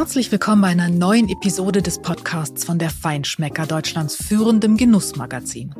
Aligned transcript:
Herzlich 0.00 0.32
willkommen 0.32 0.62
bei 0.62 0.68
einer 0.68 0.88
neuen 0.88 1.28
Episode 1.28 1.82
des 1.82 2.00
Podcasts 2.00 2.64
von 2.64 2.78
der 2.78 2.88
Feinschmecker, 2.88 3.66
Deutschlands 3.66 4.16
führendem 4.16 4.78
Genussmagazin. 4.78 5.74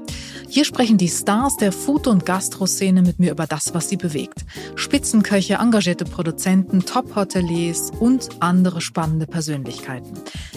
Hier 0.47 0.67
sprechen 0.67 0.99
die 0.99 1.09
Stars 1.09 1.57
der 1.57 1.73
Food- 1.73 2.07
und 2.07 2.27
Gastroszene 2.27 3.01
mit 3.01 3.19
mir 3.19 3.33
über 3.33 3.47
das, 3.47 3.73
was 3.73 3.89
sie 3.89 3.97
bewegt. 3.97 4.45
Spitzenköche, 4.75 5.55
engagierte 5.55 6.05
Produzenten, 6.05 6.85
Top-Hoteliers 6.85 7.93
und 7.99 8.29
andere 8.41 8.83
spannende 8.83 9.27
Persönlichkeiten. 9.27 10.13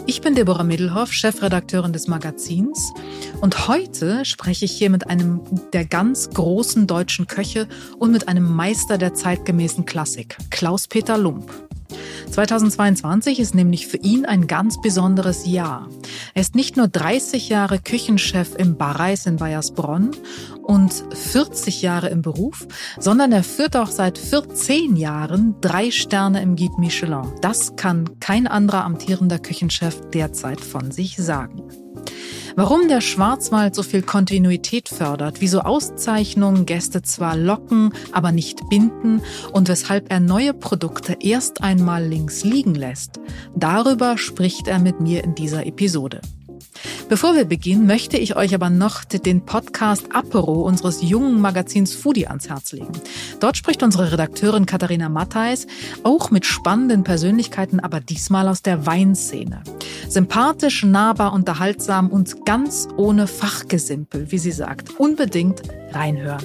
Ich 0.08 0.20
bin 0.20 0.36
Deborah 0.36 0.66
Middelhoff, 0.66 1.14
Chefredakteurin 1.14 1.94
des 1.94 2.10
Magazins 2.10 2.92
und 3.40 3.70
heute 3.70 4.26
spreche 4.26 4.66
ich 4.66 4.74
hier 4.74 4.90
mit 4.90 5.10
einem 5.10 5.40
der 5.72 5.86
ganz 5.86 6.30
großen 6.32 6.86
deutschen 6.86 7.28
Köche 7.28 7.70
und 7.98 8.12
mit 8.12 8.28
einem 8.28 8.44
Meister 8.44 8.98
der 8.98 9.14
zeitgemäßen 9.14 9.86
Klassik, 9.86 10.36
Klaus-Peter 10.50 11.18
Lump. 11.18 11.63
2022 12.32 13.40
ist 13.40 13.54
nämlich 13.54 13.88
für 13.88 13.98
ihn 13.98 14.26
ein 14.26 14.48
ganz 14.48 14.82
besonderes 14.82 15.46
Jahr. 15.46 15.88
Er 16.34 16.42
ist 16.42 16.56
nicht 16.56 16.78
nur 16.78 16.88
30 16.88 17.50
Jahre 17.50 17.80
Küchenchef 17.80 18.56
im 18.58 18.78
Barreis 18.78 19.26
in 19.26 19.38
Bayersbronn 19.38 20.12
und 20.64 20.94
40 21.14 21.82
Jahre 21.82 22.10
im 22.10 22.22
Beruf, 22.22 22.68
sondern 23.00 23.32
er 23.32 23.44
führt 23.44 23.76
auch 23.76 23.92
seit 23.92 24.18
14 24.18 24.96
Jahren 24.96 25.56
drei 25.62 25.92
Sterne 25.92 26.42
im 26.42 26.56
Guide 26.56 26.80
Michelin. 26.80 27.32
Das 27.42 27.76
kann 27.76 28.20
kein 28.20 28.48
anderer 28.48 28.86
amtierender 28.86 29.40
Küchenchef 29.40 30.02
derzeit 30.12 30.62
von 30.62 30.92
sich 30.92 31.18
sagen. 31.18 31.83
Warum 32.56 32.88
der 32.88 33.02
Schwarzwald 33.02 33.74
so 33.74 33.82
viel 33.82 34.04
Kontinuität 34.04 34.88
fördert, 34.88 35.42
wieso 35.42 35.62
Auszeichnungen 35.62 36.68
Gäste 36.68 37.02
zwar 37.02 37.36
locken, 37.36 37.94
aber 38.12 38.32
nicht 38.32 38.70
binden 38.70 39.22
und 39.52 39.70
weshalb 39.70 40.12
er 40.12 40.20
neue 40.20 40.54
Produkte 40.54 41.18
erst 41.20 41.64
einmal 41.64 42.06
links 42.06 42.44
liegen 42.44 42.76
lässt, 42.76 43.20
darüber 43.56 44.20
spricht 44.20 44.68
er 44.68 44.78
mit 44.78 45.00
mir 45.00 45.24
in 45.24 45.34
dieser 45.34 45.66
Episode. 45.66 46.22
Bevor 47.10 47.36
wir 47.36 47.46
beginnen, 47.46 47.86
möchte 47.86 48.18
ich 48.18 48.36
euch 48.36 48.56
aber 48.56 48.70
noch 48.70 49.04
den 49.04 49.46
Podcast 49.46 50.08
Apero 50.14 50.62
unseres 50.62 51.02
jungen 51.02 51.40
Magazins 51.42 51.94
Foodie 51.94 52.28
ans 52.28 52.50
Herz 52.50 52.72
legen. 52.72 52.94
Dort 53.40 53.58
spricht 53.58 53.84
unsere 53.84 54.12
Redakteurin 54.12 54.66
Katharina 54.66 55.10
Mattheis 55.10 55.68
auch 56.04 56.32
mit 56.32 56.46
spannenden 56.46 57.04
Persönlichkeiten, 57.04 57.80
aber 57.80 58.00
diesmal 58.00 58.48
aus 58.48 58.62
der 58.62 58.86
Weinszene. 58.86 59.62
Sympathisch, 60.08 60.84
nahbar, 60.84 61.34
unterhaltsam 61.34 62.10
und 62.10 62.46
ganz 62.46 62.88
ohne 62.98 63.28
Fachgesimpel, 63.28 64.32
wie 64.32 64.38
sie 64.38 64.52
sagt. 64.52 65.00
Unbedingt 65.00 65.62
reinhören. 65.92 66.44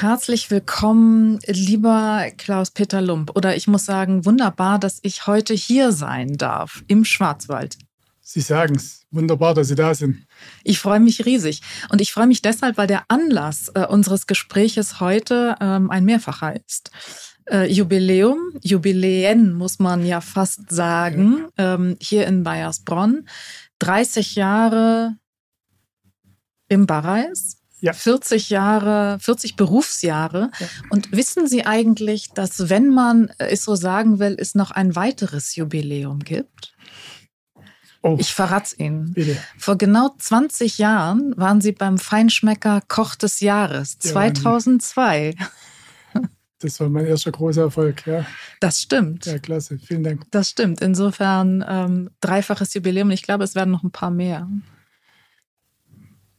Herzlich 0.00 0.52
willkommen, 0.52 1.40
lieber 1.48 2.30
Klaus-Peter 2.36 3.00
Lump. 3.00 3.32
Oder 3.34 3.56
ich 3.56 3.66
muss 3.66 3.84
sagen, 3.84 4.24
wunderbar, 4.24 4.78
dass 4.78 5.00
ich 5.02 5.26
heute 5.26 5.54
hier 5.54 5.90
sein 5.90 6.36
darf 6.36 6.84
im 6.86 7.04
Schwarzwald. 7.04 7.76
Sie 8.20 8.40
sagen 8.40 8.76
es. 8.76 9.06
Wunderbar, 9.10 9.54
dass 9.54 9.66
Sie 9.66 9.74
da 9.74 9.92
sind. 9.96 10.24
Ich 10.62 10.78
freue 10.78 11.00
mich 11.00 11.26
riesig. 11.26 11.62
Und 11.88 12.00
ich 12.00 12.12
freue 12.12 12.28
mich 12.28 12.42
deshalb, 12.42 12.76
weil 12.76 12.86
der 12.86 13.06
Anlass 13.08 13.72
äh, 13.74 13.86
unseres 13.86 14.28
Gespräches 14.28 15.00
heute 15.00 15.56
ähm, 15.60 15.90
ein 15.90 16.04
mehrfacher 16.04 16.54
ist. 16.54 16.92
Äh, 17.50 17.68
Jubiläum, 17.68 18.38
Jubiläen 18.62 19.52
muss 19.52 19.80
man 19.80 20.06
ja 20.06 20.20
fast 20.20 20.70
sagen. 20.70 21.48
Ähm, 21.56 21.96
hier 22.00 22.28
in 22.28 22.44
Bayersbronn. 22.44 23.28
30 23.80 24.36
Jahre 24.36 25.16
im 26.68 26.86
Barreis 26.86 27.58
ja. 27.80 27.92
40 27.92 28.50
Jahre, 28.50 29.18
40 29.20 29.56
Berufsjahre. 29.56 30.50
Ja. 30.58 30.66
Und 30.90 31.12
wissen 31.12 31.46
Sie 31.46 31.66
eigentlich, 31.66 32.30
dass 32.32 32.68
wenn 32.68 32.88
man 32.88 33.30
es 33.38 33.64
so 33.64 33.74
sagen 33.74 34.18
will, 34.18 34.36
es 34.38 34.54
noch 34.54 34.70
ein 34.70 34.96
weiteres 34.96 35.56
Jubiläum 35.56 36.20
gibt? 36.20 36.74
Oh. 38.02 38.16
Ich 38.18 38.32
verrate 38.32 38.66
es 38.66 38.78
Ihnen. 38.78 39.12
Bitte. 39.12 39.36
Vor 39.58 39.76
genau 39.76 40.10
20 40.16 40.78
Jahren 40.78 41.34
waren 41.36 41.60
Sie 41.60 41.72
beim 41.72 41.98
Feinschmecker 41.98 42.80
Koch 42.86 43.16
des 43.16 43.40
Jahres, 43.40 43.98
ja, 44.02 44.12
2002. 44.12 45.34
Das 46.60 46.80
war 46.80 46.88
mein 46.88 47.06
erster 47.06 47.30
großer 47.30 47.62
Erfolg, 47.62 48.04
ja. 48.06 48.26
Das 48.58 48.82
stimmt. 48.82 49.26
Ja, 49.26 49.38
klasse. 49.38 49.78
Vielen 49.78 50.02
Dank. 50.02 50.24
Das 50.32 50.50
stimmt. 50.50 50.80
Insofern 50.80 51.64
ähm, 51.66 52.10
dreifaches 52.20 52.74
Jubiläum. 52.74 53.12
Ich 53.12 53.22
glaube, 53.22 53.44
es 53.44 53.54
werden 53.54 53.70
noch 53.70 53.84
ein 53.84 53.92
paar 53.92 54.10
mehr. 54.10 54.48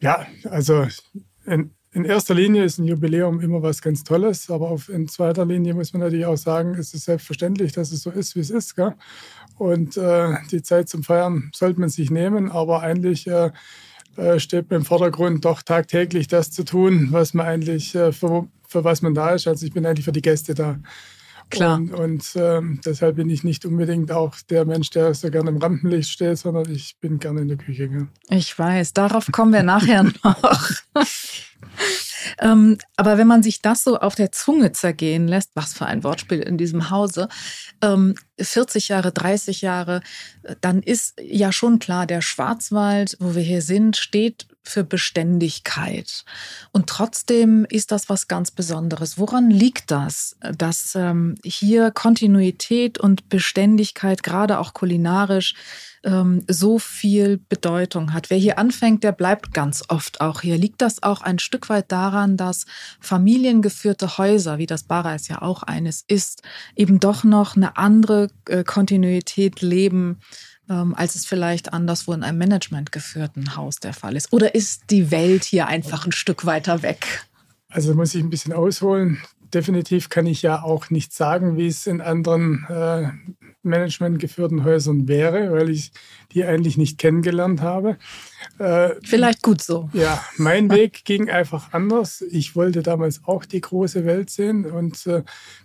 Ja, 0.01 0.27
also 0.49 0.87
in, 1.49 1.71
in, 1.91 2.05
erster 2.05 2.35
Linie 2.35 2.63
ist 2.63 2.77
ein 2.77 2.85
Jubiläum 2.85 3.39
immer 3.39 3.61
was 3.61 3.81
ganz 3.81 4.03
Tolles, 4.03 4.49
aber 4.49 4.69
auf, 4.69 4.89
in 4.89 5.07
zweiter 5.07 5.45
Linie 5.45 5.73
muss 5.73 5.93
man 5.93 6.01
natürlich 6.01 6.25
auch 6.25 6.37
sagen, 6.37 6.75
es 6.75 6.93
ist 6.93 7.05
selbstverständlich, 7.05 7.71
dass 7.71 7.91
es 7.91 8.03
so 8.03 8.11
ist, 8.11 8.35
wie 8.35 8.39
es 8.39 8.49
ist. 8.49 8.75
Gell? 8.75 8.93
Und 9.57 9.97
äh, 9.97 10.35
die 10.51 10.61
Zeit 10.61 10.87
zum 10.89 11.03
Feiern 11.03 11.51
sollte 11.53 11.79
man 11.79 11.89
sich 11.89 12.11
nehmen, 12.11 12.51
aber 12.51 12.81
eigentlich 12.81 13.27
äh, 13.27 13.51
äh, 14.15 14.39
steht 14.39 14.69
mir 14.69 14.77
im 14.77 14.85
Vordergrund 14.85 15.45
doch 15.45 15.61
tagtäglich 15.61 16.27
das 16.27 16.51
zu 16.51 16.63
tun, 16.63 17.07
was 17.11 17.33
man 17.33 17.45
eigentlich 17.45 17.95
äh, 17.95 18.11
für, 18.11 18.47
für 18.67 18.83
was 18.83 19.01
man 19.01 19.13
da 19.13 19.31
ist. 19.31 19.47
Also 19.47 19.65
ich 19.65 19.73
bin 19.73 19.85
eigentlich 19.85 20.05
für 20.05 20.11
die 20.11 20.21
Gäste 20.21 20.53
da. 20.53 20.79
Klar. 21.49 21.77
Und, 21.77 21.93
und 21.93 22.31
ähm, 22.35 22.79
deshalb 22.85 23.15
bin 23.15 23.29
ich 23.29 23.43
nicht 23.43 23.65
unbedingt 23.65 24.11
auch 24.11 24.35
der 24.49 24.65
Mensch, 24.65 24.89
der 24.91 25.13
so 25.13 25.29
gerne 25.29 25.49
im 25.49 25.57
Rampenlicht 25.57 26.09
steht, 26.09 26.37
sondern 26.37 26.71
ich 26.71 26.97
bin 26.99 27.19
gerne 27.19 27.41
in 27.41 27.47
der 27.47 27.57
Küche. 27.57 27.89
Ja. 27.91 28.07
Ich 28.37 28.57
weiß, 28.57 28.93
darauf 28.93 29.31
kommen 29.31 29.53
wir 29.53 29.63
nachher 29.63 30.03
noch. 30.23 30.69
ähm, 32.39 32.77
aber 32.97 33.17
wenn 33.17 33.27
man 33.27 33.41
sich 33.41 33.61
das 33.61 33.83
so 33.83 33.97
auf 33.97 34.15
der 34.15 34.31
Zunge 34.31 34.73
zergehen 34.73 35.27
lässt, 35.27 35.51
was 35.55 35.73
für 35.73 35.87
ein 35.87 36.03
Wortspiel 36.03 36.39
in 36.39 36.57
diesem 36.57 36.91
Hause, 36.91 37.29
ähm, 37.81 38.15
40 38.39 38.89
Jahre, 38.89 39.11
30 39.11 39.61
Jahre, 39.61 40.01
dann 40.61 40.83
ist 40.83 41.15
ja 41.21 41.51
schon 41.51 41.79
klar, 41.79 42.05
der 42.05 42.21
Schwarzwald, 42.21 43.17
wo 43.19 43.33
wir 43.33 43.43
hier 43.43 43.61
sind, 43.61 43.97
steht 43.97 44.47
für 44.63 44.83
Beständigkeit. 44.83 46.23
Und 46.71 46.87
trotzdem 46.87 47.65
ist 47.69 47.91
das 47.91 48.09
was 48.09 48.27
ganz 48.27 48.51
Besonderes. 48.51 49.17
Woran 49.17 49.49
liegt 49.49 49.91
das, 49.91 50.35
dass 50.57 50.93
ähm, 50.95 51.35
hier 51.43 51.91
Kontinuität 51.91 52.99
und 52.99 53.29
Beständigkeit, 53.29 54.23
gerade 54.23 54.59
auch 54.59 54.73
kulinarisch, 54.73 55.55
ähm, 56.03 56.43
so 56.47 56.77
viel 56.77 57.37
Bedeutung 57.37 58.13
hat? 58.13 58.29
Wer 58.29 58.37
hier 58.37 58.59
anfängt, 58.59 59.03
der 59.03 59.11
bleibt 59.11 59.53
ganz 59.53 59.83
oft 59.87 60.21
auch 60.21 60.41
hier. 60.41 60.57
Liegt 60.57 60.81
das 60.81 61.03
auch 61.03 61.21
ein 61.21 61.39
Stück 61.39 61.69
weit 61.69 61.91
daran, 61.91 62.37
dass 62.37 62.65
familiengeführte 62.99 64.17
Häuser, 64.17 64.57
wie 64.57 64.67
das 64.67 64.83
Bareis 64.83 65.27
ja 65.27 65.41
auch 65.41 65.63
eines 65.63 66.03
ist, 66.07 66.43
eben 66.75 66.99
doch 66.99 67.23
noch 67.23 67.55
eine 67.55 67.77
andere 67.77 68.29
äh, 68.47 68.63
Kontinuität 68.63 69.61
leben? 69.61 70.19
Ähm, 70.69 70.93
als 70.95 71.15
es 71.15 71.25
vielleicht 71.25 71.73
anderswo 71.73 72.13
in 72.13 72.23
einem 72.23 72.37
managementgeführten 72.37 73.55
Haus 73.55 73.77
der 73.77 73.93
Fall 73.93 74.15
ist? 74.15 74.31
Oder 74.31 74.55
ist 74.55 74.83
die 74.89 75.11
Welt 75.11 75.43
hier 75.43 75.67
einfach 75.67 76.05
ein 76.05 76.11
Stück 76.11 76.45
weiter 76.45 76.81
weg? 76.83 77.25
Also 77.69 77.93
muss 77.93 78.15
ich 78.15 78.23
ein 78.23 78.29
bisschen 78.29 78.53
ausholen. 78.53 79.19
Definitiv 79.53 80.09
kann 80.09 80.25
ich 80.25 80.41
ja 80.41 80.61
auch 80.61 80.89
nicht 80.89 81.13
sagen, 81.13 81.57
wie 81.57 81.67
es 81.67 81.87
in 81.87 82.01
anderen 82.01 82.65
äh, 82.69 83.09
managementgeführten 83.63 84.63
Häusern 84.63 85.07
wäre, 85.07 85.51
weil 85.51 85.69
ich 85.69 85.91
die 86.31 86.45
eigentlich 86.45 86.77
nicht 86.77 86.97
kennengelernt 86.97 87.61
habe. 87.61 87.97
Äh, 88.57 88.91
Vielleicht 89.03 89.41
gut 89.41 89.61
so. 89.61 89.89
Ja, 89.93 90.23
mein 90.37 90.69
Weg 90.71 91.03
ging 91.05 91.29
einfach 91.29 91.73
anders. 91.73 92.21
Ich 92.21 92.55
wollte 92.55 92.83
damals 92.83 93.21
auch 93.25 93.45
die 93.45 93.61
große 93.61 94.05
Welt 94.05 94.29
sehen 94.29 94.65
und 94.65 95.05
äh, 95.07 95.23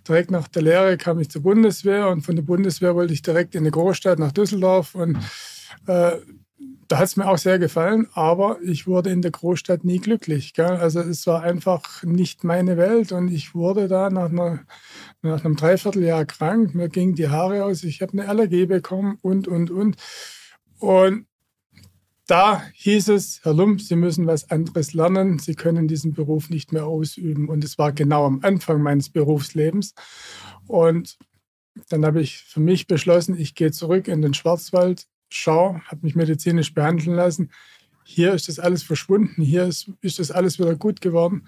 direkt 0.08 0.30
nach 0.30 0.48
der 0.48 0.62
Lehre 0.62 0.96
kam 0.96 1.18
ich 1.18 1.30
zur 1.30 1.42
Bundeswehr 1.42 2.08
und 2.08 2.22
von 2.22 2.36
der 2.36 2.42
Bundeswehr 2.42 2.94
wollte 2.94 3.12
ich 3.12 3.22
direkt 3.22 3.54
in 3.54 3.60
eine 3.60 3.70
Großstadt 3.70 4.18
nach 4.18 4.32
Düsseldorf 4.32 4.94
und 4.94 5.18
äh, 5.86 6.12
da 6.94 6.98
hat 6.98 7.08
es 7.08 7.16
mir 7.16 7.26
auch 7.26 7.38
sehr 7.38 7.58
gefallen, 7.58 8.06
aber 8.12 8.58
ich 8.62 8.86
wurde 8.86 9.10
in 9.10 9.20
der 9.20 9.32
Großstadt 9.32 9.82
nie 9.82 9.98
glücklich. 9.98 10.54
Gell? 10.54 10.76
Also 10.76 11.00
es 11.00 11.26
war 11.26 11.42
einfach 11.42 12.04
nicht 12.04 12.44
meine 12.44 12.76
Welt 12.76 13.10
und 13.10 13.32
ich 13.32 13.52
wurde 13.52 13.88
da 13.88 14.10
nach, 14.10 14.30
einer, 14.30 14.60
nach 15.20 15.44
einem 15.44 15.56
Dreivierteljahr 15.56 16.24
krank. 16.24 16.72
Mir 16.72 16.88
gingen 16.88 17.16
die 17.16 17.30
Haare 17.30 17.64
aus, 17.64 17.82
ich 17.82 18.00
habe 18.00 18.12
eine 18.12 18.28
Allergie 18.28 18.66
bekommen 18.66 19.18
und, 19.22 19.48
und, 19.48 19.72
und. 19.72 19.96
Und 20.78 21.26
da 22.28 22.62
hieß 22.74 23.08
es, 23.08 23.40
Herr 23.42 23.54
Lump, 23.54 23.80
Sie 23.80 23.96
müssen 23.96 24.28
was 24.28 24.52
anderes 24.52 24.94
lernen. 24.94 25.40
Sie 25.40 25.56
können 25.56 25.88
diesen 25.88 26.12
Beruf 26.14 26.48
nicht 26.48 26.72
mehr 26.72 26.86
ausüben. 26.86 27.48
Und 27.48 27.64
es 27.64 27.76
war 27.76 27.90
genau 27.90 28.24
am 28.24 28.38
Anfang 28.44 28.80
meines 28.80 29.10
Berufslebens. 29.10 29.94
Und 30.68 31.18
dann 31.88 32.06
habe 32.06 32.20
ich 32.20 32.44
für 32.44 32.60
mich 32.60 32.86
beschlossen, 32.86 33.36
ich 33.36 33.56
gehe 33.56 33.72
zurück 33.72 34.06
in 34.06 34.22
den 34.22 34.32
Schwarzwald, 34.32 35.08
schaue, 35.36 35.80
habe 35.86 36.00
mich 36.02 36.14
medizinisch 36.14 36.74
behandeln 36.74 37.16
lassen. 37.16 37.50
Hier 38.04 38.34
ist 38.34 38.48
das 38.48 38.58
alles 38.58 38.82
verschwunden, 38.82 39.42
hier 39.42 39.64
ist, 39.64 39.90
ist 40.00 40.18
das 40.18 40.30
alles 40.30 40.58
wieder 40.58 40.74
gut 40.76 41.00
geworden. 41.00 41.46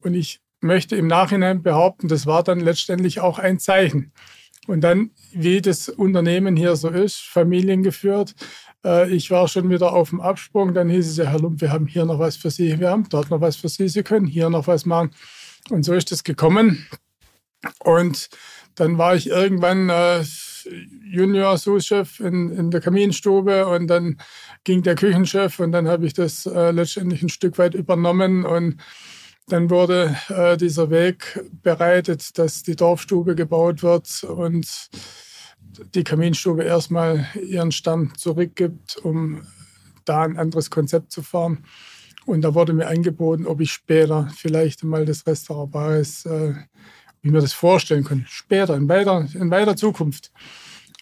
Und 0.00 0.14
ich 0.14 0.40
möchte 0.60 0.96
im 0.96 1.06
Nachhinein 1.06 1.62
behaupten, 1.62 2.08
das 2.08 2.26
war 2.26 2.42
dann 2.42 2.60
letztendlich 2.60 3.20
auch 3.20 3.38
ein 3.38 3.58
Zeichen. 3.58 4.12
Und 4.66 4.82
dann, 4.82 5.10
wie 5.32 5.60
das 5.60 5.88
Unternehmen 5.88 6.56
hier 6.56 6.76
so 6.76 6.88
ist, 6.88 7.16
familiengeführt, 7.16 8.34
äh, 8.84 9.10
ich 9.10 9.30
war 9.30 9.48
schon 9.48 9.70
wieder 9.70 9.92
auf 9.92 10.10
dem 10.10 10.20
Absprung. 10.20 10.74
Dann 10.74 10.88
hieß 10.88 11.08
es 11.08 11.16
ja, 11.16 11.24
Herr 11.24 11.40
Lump, 11.40 11.60
wir 11.60 11.72
haben 11.72 11.86
hier 11.86 12.04
noch 12.04 12.18
was 12.18 12.36
für 12.36 12.50
Sie, 12.50 12.78
wir 12.78 12.90
haben 12.90 13.08
dort 13.08 13.30
noch 13.30 13.40
was 13.40 13.56
für 13.56 13.68
Sie, 13.68 13.88
Sie 13.88 14.02
können 14.02 14.26
hier 14.26 14.50
noch 14.50 14.66
was 14.66 14.86
machen. 14.86 15.10
Und 15.70 15.84
so 15.84 15.94
ist 15.94 16.12
es 16.12 16.24
gekommen. 16.24 16.86
Und 17.80 18.28
dann 18.74 18.98
war 18.98 19.14
ich 19.14 19.28
irgendwann 19.28 19.90
Junior-Sous-Chef 21.04 22.20
in, 22.20 22.50
in 22.50 22.70
der 22.70 22.80
Kaminstube 22.80 23.66
und 23.66 23.86
dann 23.86 24.18
ging 24.64 24.82
der 24.82 24.94
Küchenchef 24.94 25.60
und 25.60 25.72
dann 25.72 25.88
habe 25.88 26.06
ich 26.06 26.14
das 26.14 26.46
äh, 26.46 26.70
letztendlich 26.70 27.22
ein 27.22 27.28
Stück 27.28 27.58
weit 27.58 27.74
übernommen 27.74 28.44
und 28.44 28.76
dann 29.48 29.68
wurde 29.68 30.16
äh, 30.28 30.56
dieser 30.56 30.90
Weg 30.90 31.40
bereitet, 31.62 32.38
dass 32.38 32.62
die 32.62 32.76
Dorfstube 32.76 33.34
gebaut 33.34 33.82
wird 33.82 34.22
und 34.24 34.88
die 35.94 36.04
Kaminstube 36.04 36.62
erstmal 36.62 37.26
ihren 37.34 37.72
Stand 37.72 38.18
zurückgibt, 38.18 38.96
um 38.98 39.42
da 40.04 40.22
ein 40.22 40.36
anderes 40.36 40.70
Konzept 40.70 41.12
zu 41.12 41.22
fahren. 41.22 41.64
Und 42.26 42.42
da 42.42 42.54
wurde 42.54 42.72
mir 42.72 42.86
angeboten, 42.86 43.46
ob 43.46 43.60
ich 43.60 43.72
später 43.72 44.28
vielleicht 44.36 44.84
mal 44.84 45.04
das 45.04 45.26
Restaurant 45.26 45.72
Bares, 45.72 46.24
äh, 46.26 46.54
wie 47.22 47.30
mir 47.30 47.40
das 47.40 47.52
vorstellen 47.52 48.04
kann. 48.04 48.24
Später, 48.28 48.74
in 48.76 48.88
weiter, 48.88 49.26
in 49.34 49.50
weiter 49.50 49.76
Zukunft. 49.76 50.32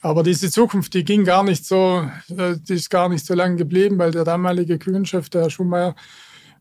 Aber 0.01 0.23
diese 0.23 0.51
Zukunft, 0.51 0.95
die 0.95 1.05
ging 1.05 1.25
gar 1.25 1.43
nicht 1.43 1.65
so, 1.65 2.09
äh, 2.29 2.57
die 2.57 2.75
ist 2.75 2.91
gar 2.91 3.09
nicht 3.09 3.27
so 3.27 3.35
lange 3.35 3.57
geblieben, 3.57 3.99
weil 3.99 4.13
der 4.13 4.25
damalige 4.25 4.79
Küchenchef, 4.79 5.29
der 5.29 5.43
Herr 5.43 5.51
Schumacher, 5.51 5.97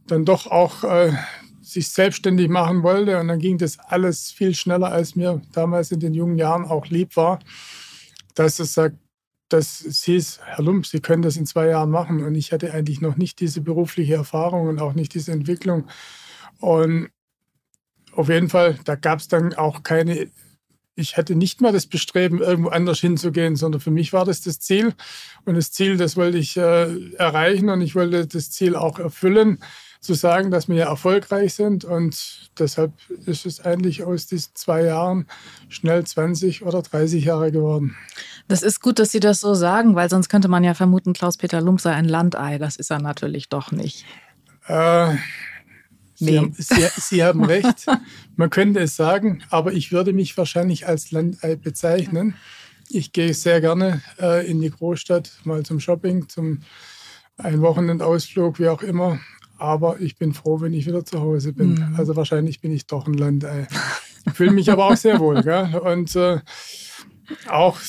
dann 0.07 0.25
doch 0.25 0.47
auch 0.47 0.83
äh, 0.83 1.11
sich 1.61 1.89
selbstständig 1.89 2.49
machen 2.49 2.81
wollte. 2.81 3.19
Und 3.19 3.27
dann 3.27 3.39
ging 3.39 3.57
das 3.57 3.77
alles 3.77 4.31
viel 4.31 4.55
schneller, 4.55 4.91
als 4.91 5.15
mir 5.15 5.41
damals 5.53 5.91
in 5.91 5.99
den 5.99 6.13
jungen 6.13 6.37
Jahren 6.37 6.65
auch 6.65 6.87
lieb 6.87 7.15
war, 7.15 7.39
dass 8.33 8.59
es 8.59 8.73
sagt, 8.73 8.97
dass 9.49 9.81
es 9.81 10.03
hieß, 10.03 10.39
Herr 10.43 10.63
Lump, 10.63 10.85
Sie 10.85 10.99
können 10.99 11.21
das 11.21 11.37
in 11.37 11.45
zwei 11.45 11.67
Jahren 11.67 11.91
machen. 11.91 12.23
Und 12.23 12.35
ich 12.35 12.51
hatte 12.51 12.73
eigentlich 12.73 13.01
noch 13.01 13.17
nicht 13.17 13.39
diese 13.39 13.61
berufliche 13.61 14.15
Erfahrung 14.15 14.67
und 14.67 14.81
auch 14.81 14.93
nicht 14.93 15.13
diese 15.13 15.31
Entwicklung. 15.31 15.87
Und 16.59 17.09
auf 18.17 18.29
jeden 18.29 18.49
Fall, 18.49 18.77
da 18.83 18.95
gab 18.95 19.19
es 19.19 19.27
dann 19.27 19.53
auch 19.53 19.83
keine, 19.83 20.29
ich 20.95 21.17
hatte 21.17 21.35
nicht 21.35 21.61
mal 21.61 21.71
das 21.71 21.85
Bestreben, 21.85 22.39
irgendwo 22.39 22.69
anders 22.69 22.99
hinzugehen, 22.99 23.55
sondern 23.55 23.79
für 23.79 23.91
mich 23.91 24.11
war 24.11 24.25
das 24.25 24.41
das 24.41 24.59
Ziel. 24.59 24.93
Und 25.45 25.55
das 25.55 25.71
Ziel, 25.71 25.97
das 25.97 26.17
wollte 26.17 26.39
ich 26.39 26.57
äh, 26.57 27.13
erreichen 27.15 27.69
und 27.69 27.81
ich 27.81 27.95
wollte 27.95 28.25
das 28.25 28.49
Ziel 28.49 28.75
auch 28.75 28.97
erfüllen 28.97 29.59
zu 29.99 30.13
sagen, 30.13 30.51
dass 30.51 30.67
wir 30.67 30.83
erfolgreich 30.83 31.53
sind. 31.53 31.85
Und 31.85 32.49
deshalb 32.57 32.93
ist 33.25 33.45
es 33.45 33.63
eigentlich 33.63 34.03
aus 34.03 34.25
diesen 34.25 34.55
zwei 34.55 34.83
Jahren 34.83 35.27
schnell 35.69 36.03
20 36.03 36.63
oder 36.63 36.81
30 36.81 37.25
Jahre 37.25 37.51
geworden. 37.51 37.95
Das 38.47 38.63
ist 38.63 38.81
gut, 38.81 38.99
dass 38.99 39.11
Sie 39.11 39.19
das 39.19 39.41
so 39.41 39.53
sagen, 39.53 39.95
weil 39.95 40.09
sonst 40.09 40.29
könnte 40.29 40.47
man 40.47 40.63
ja 40.63 40.73
vermuten, 40.73 41.13
Klaus-Peter 41.13 41.61
Lump 41.61 41.81
sei 41.81 41.91
ein 41.93 42.05
Landei. 42.05 42.57
Das 42.57 42.77
ist 42.77 42.89
er 42.89 42.99
natürlich 42.99 43.49
doch 43.49 43.71
nicht. 43.71 44.05
Äh, 44.67 45.15
Sie, 46.19 46.25
nee. 46.25 46.37
haben, 46.37 46.55
Sie, 46.57 46.87
Sie, 46.97 47.23
haben 47.23 47.43
recht. 47.43 47.85
Man 48.35 48.49
könnte 48.49 48.79
es 48.79 48.95
sagen, 48.95 49.43
aber 49.51 49.73
ich 49.73 49.91
würde 49.91 50.13
mich 50.13 50.35
wahrscheinlich 50.35 50.87
als 50.87 51.11
Landei 51.11 51.55
bezeichnen. 51.55 52.33
Ich 52.89 53.13
gehe 53.13 53.35
sehr 53.35 53.61
gerne 53.61 54.01
äh, 54.19 54.49
in 54.49 54.59
die 54.59 54.71
Großstadt, 54.71 55.31
mal 55.43 55.63
zum 55.63 55.79
Shopping, 55.79 56.27
zum 56.27 56.61
einen 57.37 57.61
Wochenendausflug, 57.61 58.59
wie 58.59 58.69
auch 58.69 58.81
immer. 58.81 59.19
Aber 59.59 59.99
ich 59.99 60.17
bin 60.17 60.33
froh, 60.33 60.59
wenn 60.59 60.73
ich 60.73 60.87
wieder 60.87 61.05
zu 61.05 61.21
Hause 61.21 61.53
bin. 61.53 61.75
Mhm. 61.75 61.95
Also 61.97 62.15
wahrscheinlich 62.15 62.61
bin 62.61 62.71
ich 62.71 62.87
doch 62.87 63.05
ein 63.05 63.13
Landei. 63.13 63.67
Ich 64.25 64.33
fühle 64.33 64.51
mich 64.51 64.71
aber 64.71 64.87
auch 64.87 64.97
sehr 64.97 65.19
wohl. 65.19 65.43
Gell? 65.43 65.79
Und 65.83 66.15
äh, 66.15 66.39
auch, 67.47 67.79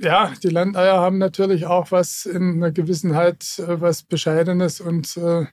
ja, 0.00 0.32
die 0.42 0.48
Landeier 0.48 0.98
haben 0.98 1.18
natürlich 1.18 1.66
auch 1.66 1.92
was 1.92 2.26
in 2.26 2.54
einer 2.54 2.72
Gewissenheit, 2.72 3.60
äh, 3.60 3.80
was 3.80 4.02
Bescheidenes 4.02 4.80
und 4.80 5.16
äh, 5.16 5.46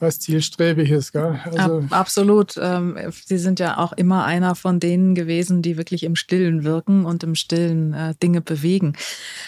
was 0.00 0.18
zielstrebig 0.18 0.90
ist. 0.90 1.12
Gell? 1.12 1.38
Also 1.44 1.84
Absolut. 1.90 2.54
Ähm, 2.60 2.96
Sie 3.24 3.38
sind 3.38 3.60
ja 3.60 3.78
auch 3.78 3.92
immer 3.92 4.24
einer 4.24 4.54
von 4.54 4.80
denen 4.80 5.14
gewesen, 5.14 5.62
die 5.62 5.76
wirklich 5.76 6.02
im 6.02 6.16
Stillen 6.16 6.64
wirken 6.64 7.04
und 7.04 7.22
im 7.22 7.34
Stillen 7.34 7.92
äh, 7.92 8.14
Dinge 8.22 8.40
bewegen. 8.40 8.94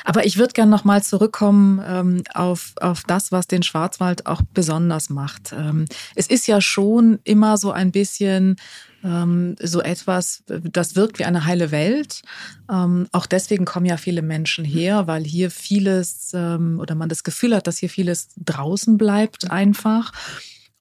Aber 0.04 0.24
ich 0.26 0.38
würde 0.38 0.52
gerne 0.52 0.70
nochmal 0.70 1.02
zurückkommen 1.02 1.82
ähm, 1.86 2.22
auf, 2.34 2.74
auf 2.80 3.02
das, 3.04 3.32
was 3.32 3.46
den 3.46 3.62
Schwarzwald 3.62 4.26
auch 4.26 4.42
besonders 4.54 5.10
macht. 5.10 5.52
Ähm, 5.52 5.86
es 6.14 6.26
ist 6.26 6.46
ja 6.46 6.60
schon 6.60 7.18
immer 7.24 7.56
so 7.56 7.72
ein 7.72 7.90
bisschen 7.90 8.56
ähm, 9.04 9.56
so 9.60 9.80
etwas, 9.80 10.44
das 10.46 10.96
wirkt 10.96 11.18
wie 11.18 11.24
eine 11.24 11.44
heile 11.44 11.70
Welt. 11.70 12.22
Ähm, 12.70 13.08
auch 13.12 13.26
deswegen 13.26 13.64
kommen 13.64 13.86
ja 13.86 13.96
viele 13.96 14.22
Menschen 14.22 14.64
her, 14.64 15.06
weil 15.06 15.24
hier 15.24 15.50
vieles 15.50 16.32
ähm, 16.34 16.78
oder 16.80 16.94
man 16.94 17.08
das 17.08 17.24
Gefühl 17.24 17.54
hat, 17.54 17.66
dass 17.66 17.78
hier 17.78 17.90
vieles 17.90 18.28
draußen 18.36 18.98
bleibt 18.98 19.50
einfach. 19.50 20.12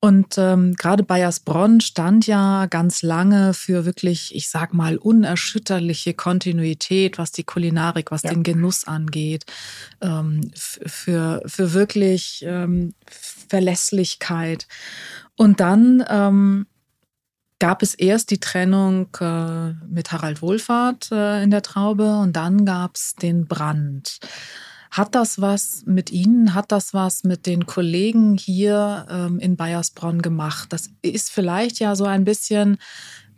Und 0.03 0.39
ähm, 0.39 0.73
gerade 0.73 1.03
Bayersbronn 1.03 1.79
stand 1.79 2.25
ja 2.25 2.65
ganz 2.65 3.03
lange 3.03 3.53
für 3.53 3.85
wirklich, 3.85 4.33
ich 4.33 4.49
sag 4.49 4.73
mal, 4.73 4.97
unerschütterliche 4.97 6.15
Kontinuität, 6.15 7.19
was 7.19 7.31
die 7.31 7.43
Kulinarik, 7.43 8.09
was 8.09 8.23
ja. 8.23 8.31
den 8.31 8.41
Genuss 8.41 8.87
angeht, 8.87 9.45
ähm, 10.01 10.49
für, 10.55 11.43
für 11.45 11.73
wirklich 11.73 12.43
ähm, 12.47 12.95
Verlässlichkeit. 13.47 14.67
Und 15.37 15.59
dann 15.59 16.03
ähm, 16.09 16.65
gab 17.61 17.83
es 17.83 17.93
erst 17.93 18.31
die 18.31 18.39
Trennung 18.39 19.07
äh, 19.19 19.73
mit 19.87 20.11
Harald 20.11 20.41
Wohlfahrt 20.41 21.11
äh, 21.11 21.43
in 21.43 21.51
der 21.51 21.61
Traube 21.61 22.17
und 22.17 22.35
dann 22.35 22.65
gab 22.65 22.95
es 22.95 23.13
den 23.13 23.45
Brand. 23.45 24.19
Hat 24.89 25.13
das 25.13 25.39
was 25.39 25.83
mit 25.85 26.09
Ihnen, 26.09 26.55
hat 26.55 26.71
das 26.71 26.95
was 26.95 27.23
mit 27.23 27.45
den 27.45 27.67
Kollegen 27.67 28.35
hier 28.35 29.05
ähm, 29.11 29.37
in 29.37 29.57
Bayersbronn 29.57 30.23
gemacht? 30.23 30.73
Das 30.73 30.89
ist 31.03 31.29
vielleicht 31.29 31.79
ja 31.79 31.95
so 31.95 32.05
ein 32.05 32.23
bisschen 32.23 32.79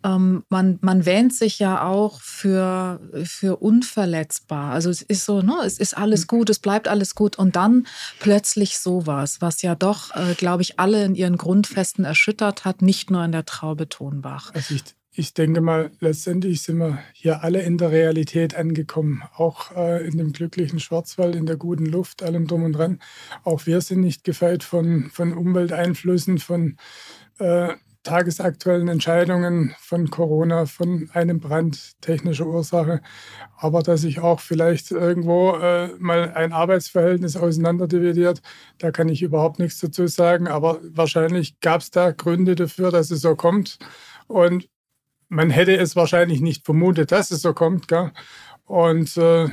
ähm, 0.03 0.44
man, 0.50 0.79
man 0.81 1.05
wähnt 1.05 1.33
sich 1.33 1.59
ja 1.59 1.83
auch 1.83 2.19
für, 2.19 3.00
für 3.23 3.57
unverletzbar. 3.57 4.71
Also 4.71 4.89
es 4.89 5.01
ist 5.01 5.25
so, 5.25 5.41
ne, 5.41 5.57
es 5.65 5.79
ist 5.79 5.97
alles 5.97 6.21
mhm. 6.21 6.27
gut, 6.27 6.50
es 6.50 6.59
bleibt 6.59 6.88
alles 6.88 7.15
gut. 7.15 7.38
Und 7.38 7.55
dann 7.55 7.88
plötzlich 8.19 8.77
sowas, 8.77 9.41
was 9.41 9.61
ja 9.61 9.75
doch, 9.75 10.15
äh, 10.15 10.33
glaube 10.35 10.61
ich, 10.61 10.79
alle 10.79 11.03
in 11.05 11.15
ihren 11.15 11.38
Grundfesten 11.38 12.05
erschüttert 12.05 12.65
hat, 12.65 12.81
nicht 12.81 13.11
nur 13.11 13.23
in 13.23 13.31
der 13.31 13.45
Traube 13.45 13.89
Tonbach. 13.89 14.51
Also 14.53 14.75
ich, 14.75 14.83
ich 15.15 15.33
denke 15.33 15.61
mal, 15.61 15.91
letztendlich 16.00 16.63
sind 16.63 16.79
wir 16.79 16.99
hier 17.13 17.44
alle 17.44 17.61
in 17.61 17.77
der 17.77 17.91
Realität 17.91 18.56
angekommen. 18.56 19.23
Auch 19.35 19.75
äh, 19.75 20.06
in 20.07 20.17
dem 20.17 20.33
glücklichen 20.33 20.79
Schwarzwald, 20.79 21.35
in 21.35 21.45
der 21.45 21.57
guten 21.57 21.85
Luft, 21.85 22.23
allem 22.23 22.47
drum 22.47 22.63
und 22.63 22.73
dran. 22.73 22.99
Auch 23.44 23.65
wir 23.65 23.79
sind 23.81 24.01
nicht 24.01 24.23
gefeit 24.23 24.63
von, 24.63 25.11
von 25.11 25.33
Umwelteinflüssen, 25.33 26.39
von 26.39 26.78
äh, 27.39 27.73
tagesaktuellen 28.04 28.88
Entscheidungen 28.88 29.76
von 29.80 30.10
Corona, 30.10 30.66
von 30.66 31.10
einem 31.14 31.40
Brand 31.40 32.00
technischer 32.02 32.45
Ursache, 32.45 33.02
aber 33.57 33.81
dass 33.81 34.02
sich 34.02 34.19
auch 34.19 34.40
vielleicht 34.40 34.92
irgendwo 34.92 35.56
äh, 35.56 35.90
mal 36.00 36.33
ein 36.33 36.54
Arbeitsverhältnis 36.54 37.38
auseinanderdividiert, 37.38 38.42
da 38.78 38.92
kann 38.92 39.10
ich 39.10 39.22
überhaupt 39.22 39.60
nichts 39.60 39.80
dazu 39.80 40.07
sagen, 40.07 40.48
aber 40.48 40.80
wahrscheinlich 40.83 41.60
gab 41.62 41.81
es 41.81 41.92
da 41.92 42.12
Gründe 42.12 42.56
dafür, 42.56 42.92
dass 42.92 43.10
es 43.10 43.22
so 43.22 43.36
kommt 43.36 43.80
und 44.28 44.68
man 45.30 45.50
hätte 45.50 45.76
es 45.76 45.95
wahrscheinlich 45.95 46.42
nicht 46.42 46.66
vermutet, 46.66 47.12
dass 47.12 47.31
es 47.31 47.42
so 47.42 47.54
kommt. 47.54 47.88
Gell? 47.88 48.12
Und 48.66 49.18
äh, 49.18 49.50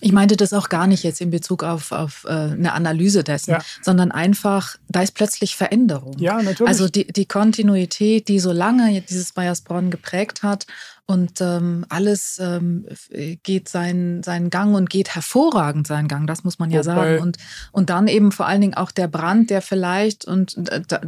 ich 0.00 0.12
meinte 0.12 0.36
das 0.36 0.52
auch 0.52 0.68
gar 0.68 0.86
nicht 0.86 1.02
jetzt 1.02 1.20
in 1.20 1.30
Bezug 1.30 1.62
auf, 1.62 1.92
auf 1.92 2.24
äh, 2.28 2.30
eine 2.30 2.72
Analyse 2.72 3.24
dessen, 3.24 3.52
ja. 3.52 3.60
sondern 3.82 4.12
einfach, 4.12 4.76
da 4.88 5.02
ist 5.02 5.14
plötzlich 5.14 5.56
Veränderung. 5.56 6.18
Ja, 6.18 6.42
natürlich. 6.42 6.68
Also 6.68 6.88
die, 6.88 7.06
die 7.06 7.26
Kontinuität, 7.26 8.28
die 8.28 8.40
so 8.40 8.52
lange 8.52 9.00
dieses 9.02 9.32
Bayersbronn 9.32 9.90
geprägt 9.90 10.42
hat 10.42 10.66
und 11.06 11.40
ähm, 11.42 11.84
alles 11.90 12.38
ähm, 12.40 12.86
geht 13.42 13.68
seinen, 13.68 14.22
seinen 14.22 14.48
Gang 14.48 14.74
und 14.74 14.88
geht 14.88 15.14
hervorragend 15.14 15.86
seinen 15.86 16.08
Gang, 16.08 16.26
das 16.26 16.44
muss 16.44 16.58
man 16.58 16.70
ja 16.70 16.80
Wobei, 16.80 16.94
sagen. 16.94 17.22
Und, 17.22 17.36
und 17.72 17.90
dann 17.90 18.08
eben 18.08 18.32
vor 18.32 18.46
allen 18.46 18.62
Dingen 18.62 18.74
auch 18.74 18.90
der 18.90 19.08
Brand, 19.08 19.50
der 19.50 19.60
vielleicht, 19.60 20.24
und 20.24 20.56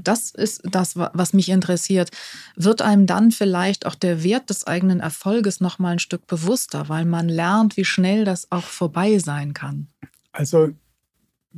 das 0.02 0.30
ist 0.32 0.62
das, 0.64 0.96
was 0.96 1.32
mich 1.32 1.48
interessiert, 1.48 2.10
wird 2.56 2.82
einem 2.82 3.06
dann 3.06 3.30
vielleicht 3.30 3.86
auch 3.86 3.94
der 3.94 4.22
Wert 4.22 4.50
des 4.50 4.66
eigenen 4.66 5.00
Erfolges 5.00 5.60
nochmal 5.60 5.92
ein 5.92 5.98
Stück 5.98 6.26
bewusster, 6.26 6.90
weil 6.90 7.06
man 7.06 7.28
lernt, 7.28 7.78
wie 7.78 7.84
schnell 7.86 8.26
das 8.26 8.52
auch 8.52 8.64
vorbei 8.64 9.18
sein 9.18 9.54
kann. 9.54 9.88
Also 10.32 10.72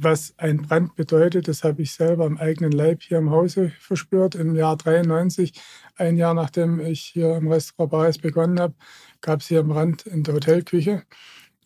was 0.00 0.32
ein 0.36 0.62
Brand 0.62 0.94
bedeutet, 0.94 1.48
das 1.48 1.64
habe 1.64 1.82
ich 1.82 1.92
selber 1.92 2.24
am 2.24 2.38
eigenen 2.38 2.70
Leib 2.70 3.02
hier 3.02 3.18
im 3.18 3.30
Hause 3.30 3.72
verspürt. 3.80 4.36
Im 4.36 4.54
Jahr 4.54 4.76
93, 4.76 5.52
ein 5.96 6.16
Jahr 6.16 6.34
nachdem 6.34 6.78
ich 6.78 7.00
hier 7.00 7.36
im 7.36 7.48
Restaurant 7.48 7.90
Bares 7.90 8.18
begonnen 8.18 8.60
habe, 8.60 8.74
gab 9.20 9.40
es 9.40 9.48
hier 9.48 9.58
einen 9.60 9.68
Brand 9.68 10.06
in 10.06 10.22
der 10.22 10.34
Hotelküche. 10.34 11.02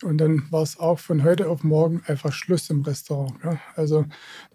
Und 0.02 0.18
dann 0.18 0.50
war 0.50 0.62
es 0.62 0.80
auch 0.80 0.98
von 0.98 1.22
heute 1.22 1.48
auf 1.48 1.62
morgen 1.62 2.02
einfach 2.06 2.32
Schluss 2.32 2.70
im 2.70 2.82
Restaurant. 2.82 3.34
Ja. 3.44 3.60
Also 3.76 4.06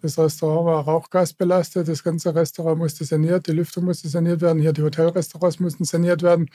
das 0.02 0.18
Restaurant 0.18 0.66
war 0.66 0.84
rauchgasbelastet, 0.84 1.88
das 1.88 2.04
ganze 2.04 2.34
Restaurant 2.34 2.78
musste 2.78 3.04
saniert, 3.04 3.46
die 3.46 3.52
Lüftung 3.52 3.84
musste 3.84 4.08
saniert 4.08 4.40
werden, 4.40 4.60
hier 4.60 4.72
die 4.72 4.82
Hotelrestaurants 4.82 5.60
mussten 5.60 5.84
saniert 5.84 6.22
werden. 6.22 6.50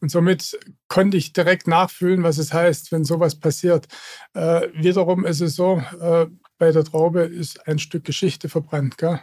Und 0.00 0.10
somit 0.10 0.58
konnte 0.88 1.16
ich 1.16 1.32
direkt 1.32 1.66
nachfühlen, 1.66 2.22
was 2.22 2.38
es 2.38 2.52
heißt, 2.52 2.92
wenn 2.92 3.04
sowas 3.04 3.34
passiert. 3.34 3.86
Äh, 4.34 4.68
wiederum 4.74 5.26
ist 5.26 5.40
es 5.40 5.54
so, 5.54 5.82
äh, 6.00 6.26
bei 6.62 6.70
der 6.70 6.84
Traube 6.84 7.22
ist 7.22 7.66
ein 7.66 7.80
Stück 7.80 8.04
Geschichte 8.04 8.48
verbrannt. 8.48 8.96
Gell? 8.96 9.18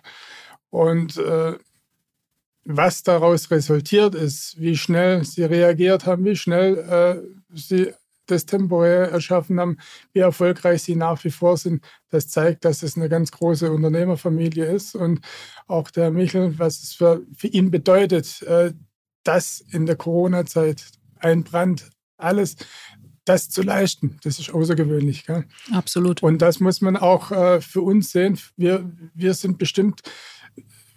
Und 0.72 1.16
äh, 1.16 1.58
was 2.66 3.04
daraus 3.04 3.50
resultiert 3.50 4.14
ist, 4.14 4.60
wie 4.60 4.76
schnell 4.76 5.24
sie 5.24 5.46
reagiert 5.46 6.06
haben, 6.06 6.26
wie 6.26 6.36
schnell 6.36 6.78
äh, 6.78 7.56
sie 7.58 7.94
das 8.26 8.46
temporär 8.46 9.10
erschaffen 9.10 9.58
haben, 9.58 9.78
wie 10.12 10.20
erfolgreich 10.20 10.84
sie 10.84 10.98
nach 10.98 11.24
wie 11.24 11.32
vor 11.32 11.56
sind, 11.56 11.82
das 12.10 12.28
zeigt, 12.28 12.66
dass 12.66 12.84
es 12.84 12.98
eine 12.98 13.08
ganz 13.08 13.32
große 13.32 13.72
Unternehmerfamilie 13.72 14.66
ist. 14.66 14.94
Und 14.96 15.22
auch 15.66 15.92
der 15.92 16.12
Michel, 16.12 16.60
was 16.60 16.84
es 16.84 16.94
für, 16.94 17.22
für 17.38 17.48
ihn 17.48 17.72
bedeutet, 17.72 18.42
äh, 18.42 18.74
das 19.24 19.62
in 19.72 19.86
der 19.86 19.96
Corona-Zeit, 19.96 20.88
ein 21.22 21.46
Brand, 21.46 21.90
alles, 22.18 22.58
das 23.30 23.50
zu 23.50 23.62
leisten, 23.62 24.18
das 24.24 24.40
ist 24.40 24.52
außergewöhnlich. 24.52 25.26
Gell? 25.26 25.46
Absolut. 25.72 26.24
Und 26.24 26.42
das 26.42 26.60
muss 26.60 26.82
man 26.82 26.98
auch 26.98 27.32
äh, 27.32 27.62
für 27.62 27.82
uns 27.82 28.12
sehen. 28.12 28.40
Wir, 28.58 28.92
wir 29.14 29.34
sind 29.34 29.58
bestimmt 29.58 30.02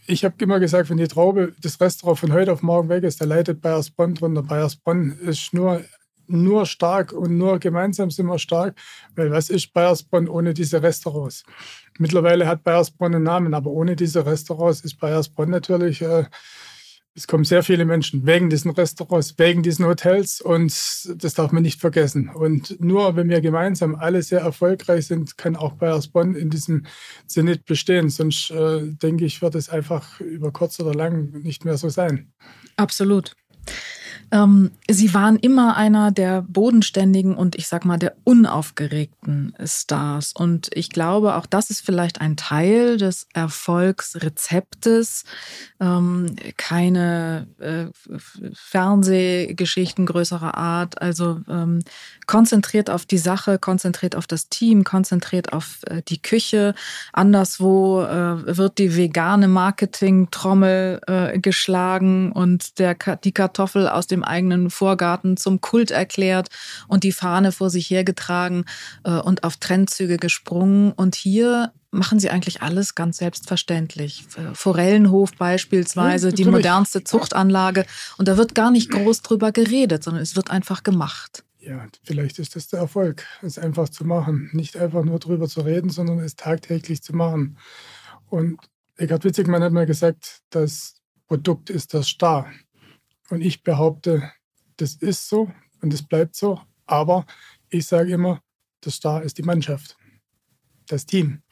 ich 0.05 0.25
habe 0.25 0.35
immer 0.39 0.59
gesagt, 0.59 0.91
wenn 0.91 0.97
die 0.97 1.07
Traube, 1.07 1.55
das 1.63 1.81
Restaurant 1.81 2.19
von 2.19 2.33
heute 2.33 2.53
auf 2.53 2.61
morgen 2.61 2.89
weg 2.89 3.05
ist, 3.05 3.21
da 3.21 3.25
leidet 3.25 3.61
Bayersbronn 3.61 4.15
drunter. 4.15 4.43
Bayersbronn 4.43 5.13
ist 5.21 5.55
nur 5.55 5.83
nur 6.29 6.67
stark 6.67 7.13
und 7.13 7.37
nur 7.37 7.59
gemeinsam 7.59 8.11
sind 8.11 8.27
wir 8.27 8.39
stark, 8.39 8.77
weil 9.15 9.31
was 9.31 9.51
ist 9.51 9.73
Bayersbronn 9.73 10.29
ohne 10.29 10.55
diese 10.55 10.83
Restaurants? 10.83 11.45
Mittlerweile 11.99 12.47
hat 12.47 12.65
Bayersbronn 12.65 13.15
einen 13.15 13.25
Namen, 13.25 13.55
aber 13.55 13.71
ohne 13.71 13.97
diese 13.97 14.25
Restaurants 14.25 14.81
ist 14.81 14.99
Bayersbronn 14.99 15.51
natürlich, 15.51 16.01
äh, 16.03 16.25
es 17.15 17.27
kommen 17.27 17.45
sehr 17.45 17.63
viele 17.63 17.85
Menschen 17.85 18.27
wegen 18.27 18.49
diesen 18.49 18.71
Restaurants, 18.71 19.39
wegen 19.39 19.63
diesen 19.63 19.85
Hotels 19.87 20.41
und 20.41 20.73
das 21.23 21.35
darf 21.35 21.53
man 21.53 21.63
nicht 21.63 21.81
vergessen. 21.81 22.31
Und 22.31 22.81
nur 22.81 23.17
wenn 23.17 23.29
wir 23.29 23.41
gemeinsam 23.41 23.95
alle 23.95 24.23
sehr 24.23 24.41
erfolgreich 24.41 25.07
sind, 25.07 25.37
kann 25.37 25.57
auch 25.57 25.75
Bayersbronn 25.75 26.35
in 26.35 26.49
diesem 26.49 26.87
Zenit 27.27 27.67
bestehen. 27.67 28.09
Sonst 28.09 28.51
äh, 28.51 28.81
denke 28.85 29.27
ich, 29.27 29.43
wird 29.43 29.55
es 29.55 29.69
einfach 29.69 30.21
über 30.21 30.53
kurz 30.53 30.81
oder 30.81 30.95
lang 30.95 31.31
nicht 31.43 31.65
mehr 31.65 31.77
so 31.77 31.91
sein. 31.91 32.33
Absolut. 32.77 33.35
Ähm, 34.33 34.71
sie 34.89 35.13
waren 35.13 35.37
immer 35.37 35.77
einer 35.77 36.11
der 36.11 36.41
bodenständigen 36.41 37.37
und 37.37 37.55
ich 37.55 37.69
sag 37.69 37.85
mal 37.85 37.99
der 37.99 38.15
unaufgeregten 38.25 39.55
Stars. 39.63 40.33
Und 40.33 40.71
ich 40.73 40.89
glaube, 40.89 41.37
auch 41.37 41.45
das 41.45 41.69
ist 41.69 41.85
vielleicht 41.85 42.23
ein 42.23 42.39
Teil 42.39 42.97
des 42.97 43.29
Erfolgsrezeptes. 43.35 45.25
Ähm, 45.81 46.35
keine 46.57 47.47
äh, 47.59 47.87
Fernsehgeschichten 48.55 50.07
größerer 50.07 50.57
Art. 50.57 51.03
Also 51.03 51.41
ähm, 51.49 51.81
konzentriert 52.27 52.89
auf 52.89 53.05
die 53.05 53.19
Sache, 53.19 53.59
konzentriert 53.59 54.17
auf 54.17 54.27
das 54.27 54.49
Team, 54.49 54.83
konzentriert 54.83 55.53
auf 55.53 55.81
äh, 55.87 56.01
die 56.09 56.23
Küche. 56.23 56.75
Anderswo 57.13 58.03
äh, 58.03 58.57
wird 58.57 58.79
die 58.79 58.97
vegane 58.97 59.49
Marketing-Trommel 59.49 61.01
äh, 61.07 61.39
geschlagen 61.39 62.33
und 62.33 62.79
der, 62.79 62.97
die 63.23 63.33
Kartoffel 63.33 63.89
aus 63.89 64.07
dem 64.07 64.22
eigenen 64.25 64.71
Vorgarten 64.71 65.37
zum 65.37 65.61
Kult 65.61 65.91
erklärt 65.91 66.49
und 66.89 67.05
die 67.05 67.13
Fahne 67.13 67.53
vor 67.53 67.71
sich 67.71 67.91
hergetragen 67.91 68.65
äh, 69.05 69.13
und 69.13 69.45
auf 69.45 69.57
Trendzüge 69.57 70.17
gesprungen. 70.17 70.93
Und 70.93 71.15
hier 71.15 71.73
machen 71.91 72.19
sie 72.19 72.31
eigentlich 72.31 72.63
alles 72.63 72.95
ganz 72.95 73.19
selbstverständlich. 73.19 74.25
Äh, 74.37 74.55
Forellenhof 74.55 75.33
beispielsweise, 75.37 76.29
ja, 76.29 76.35
die 76.35 76.45
modernste 76.45 77.05
Zuchtanlage. 77.05 77.85
Und 78.19 78.29
da 78.29 78.37
wird 78.37 78.55
gar 78.55 78.71
nicht 78.71 78.91
groß 78.91 79.23
drüber 79.23 79.53
geredet, 79.53 80.03
sondern 80.03 80.23
es 80.23 80.35
wird 80.35 80.51
einfach 80.51 80.83
gemacht. 80.83 81.45
Ja, 81.61 81.87
vielleicht 82.03 82.41
ist 82.41 82.57
das 82.57 82.67
der 82.69 82.81
Erfolg, 82.81 83.25
es 83.43 83.57
einfach 83.57 83.89
zu 83.89 84.05
machen. 84.05 84.51
Nicht 84.53 84.77
einfach 84.77 85.05
nur 85.05 85.21
drüber 85.21 85.49
zu 85.49 85.61
reden, 85.61 85.91
sondern 85.91 86.19
es 86.19 86.35
tagtäglich 86.35 87.03
zu 87.03 87.15
machen. 87.15 87.57
Und 88.27 88.59
Eckhard 88.97 89.25
Witzigmann 89.25 89.63
hat 89.63 89.73
mal 89.73 89.87
gesagt, 89.87 90.41
das 90.51 90.97
Produkt 91.29 91.71
ist 91.71 91.95
das 91.95 92.09
Star. 92.09 92.51
Und 93.31 93.41
ich 93.41 93.63
behaupte, 93.63 94.31
das 94.77 94.95
ist 94.95 95.29
so 95.29 95.51
und 95.81 95.93
das 95.93 96.03
bleibt 96.03 96.37
so. 96.37 96.61
Aber 96.87 97.27
ich 97.69 97.87
sage 97.87 98.13
immer, 98.13 98.43
das 98.81 98.95
Star 98.95 99.23
ist 99.23 99.39
die 99.39 99.43
Mannschaft, 99.43 99.97
das 100.87 101.07
Team, 101.07 101.43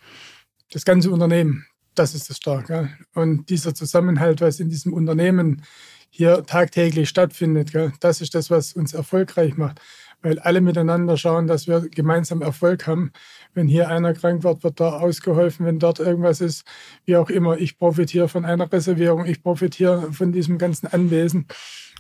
das 0.71 0.85
ganze 0.85 1.11
Unternehmen. 1.11 1.67
Das 1.95 2.15
ist 2.15 2.29
das 2.31 2.37
Star. 2.37 2.63
Gell? 2.63 2.91
Und 3.15 3.49
dieser 3.51 3.75
Zusammenhalt, 3.75 4.41
was 4.41 4.61
in 4.61 4.69
diesem 4.69 4.93
Unternehmen 4.93 5.63
hier 6.11 6.45
tagtäglich 6.45 7.09
stattfindet, 7.09 7.73
gell? 7.73 7.93
das 8.01 8.21
ist 8.21 8.35
das, 8.35 8.51
was 8.51 8.73
uns 8.73 8.95
erfolgreich 8.95 9.57
macht. 9.57 9.81
Weil 10.23 10.39
alle 10.39 10.61
miteinander 10.61 11.17
schauen, 11.17 11.47
dass 11.47 11.67
wir 11.67 11.89
gemeinsam 11.89 12.43
Erfolg 12.43 12.87
haben. 12.87 13.13
Wenn 13.55 13.69
hier 13.69 13.89
einer 13.89 14.13
krank 14.13 14.45
wird, 14.45 14.63
wird 14.63 14.79
da 14.81 14.99
ausgeholfen. 14.99 15.65
Wenn 15.65 15.79
dort 15.79 15.99
irgendwas 15.99 16.41
ist, 16.41 16.65
wie 17.05 17.17
auch 17.17 17.31
immer. 17.31 17.59
Ich 17.59 17.79
profitiere 17.79 18.29
von 18.29 18.45
einer 18.45 18.71
Reservierung. 18.71 19.25
Ich 19.25 19.43
profitiere 19.43 20.13
von 20.13 20.33
diesem 20.33 20.59
ganzen 20.59 20.89
Anwesen. 20.89 21.47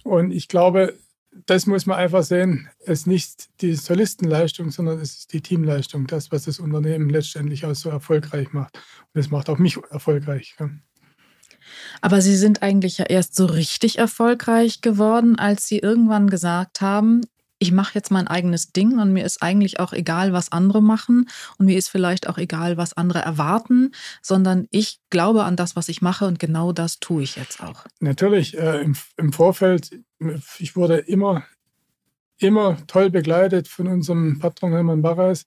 Und 0.03 0.33
ich 0.33 0.49
glaube, 0.49 0.95
das 1.47 1.67
muss 1.67 1.87
man 1.87 1.99
einfach 1.99 2.23
sehen. 2.23 2.69
Es 2.81 3.01
ist 3.01 3.07
nicht 3.07 3.49
die 3.61 3.75
Solistenleistung, 3.75 4.71
sondern 4.71 4.99
es 4.99 5.19
ist 5.19 5.33
die 5.33 5.41
Teamleistung. 5.41 6.07
Das, 6.07 6.33
was 6.33 6.45
das 6.45 6.59
Unternehmen 6.59 7.09
letztendlich 7.09 7.65
auch 7.65 7.75
so 7.75 7.89
erfolgreich 7.89 8.53
macht. 8.53 8.79
Und 9.15 9.21
es 9.21 9.31
macht 9.31 9.49
auch 9.49 9.59
mich 9.59 9.79
erfolgreich. 9.91 10.57
Aber 12.01 12.21
Sie 12.21 12.37
sind 12.37 12.63
eigentlich 12.63 12.99
ja 12.99 13.07
erst 13.07 13.37
so 13.37 13.47
richtig 13.47 13.99
erfolgreich 13.99 14.81
geworden, 14.81 15.39
als 15.39 15.67
Sie 15.67 15.79
irgendwann 15.79 16.29
gesagt 16.29 16.81
haben, 16.81 17.23
ich 17.61 17.73
mache 17.73 17.95
jetzt 17.95 18.11
mein 18.11 18.27
eigenes 18.27 18.73
Ding 18.73 18.99
und 18.99 19.13
mir 19.13 19.25
ist 19.25 19.43
eigentlich 19.43 19.79
auch 19.79 19.93
egal, 19.93 20.33
was 20.33 20.51
andere 20.51 20.83
machen 20.83 21.29
und 21.59 21.67
mir 21.67 21.79
ist 21.79 21.89
vielleicht 21.89 22.29
auch 22.29 22.39
egal, 22.39 22.77
was 22.77 22.95
andere 22.95 23.21
erwarten, 23.21 23.93
sondern 24.23 24.67
ich 24.71 24.99
glaube 25.11 25.45
an 25.45 25.57
das, 25.57 25.77
was 25.77 25.89
ich 25.89 26.03
mache 26.03 26.27
und 26.27 26.39
genau 26.39 26.73
das 26.73 26.99
tue 26.99 27.23
ich 27.23 27.37
jetzt 27.37 27.63
auch. 27.63 27.85
Natürlich, 28.01 28.57
äh, 28.59 28.81
im, 28.81 28.97
im 29.19 29.33
Vorfeld, 29.33 29.91
ich 30.59 30.75
wurde 30.75 30.97
immer 30.97 31.45
immer 32.43 32.77
toll 32.87 33.11
begleitet 33.11 33.69
von 33.69 33.87
unserem 33.87 34.39
Patron 34.39 34.73
Hermann 34.73 35.03
Barres. 35.03 35.47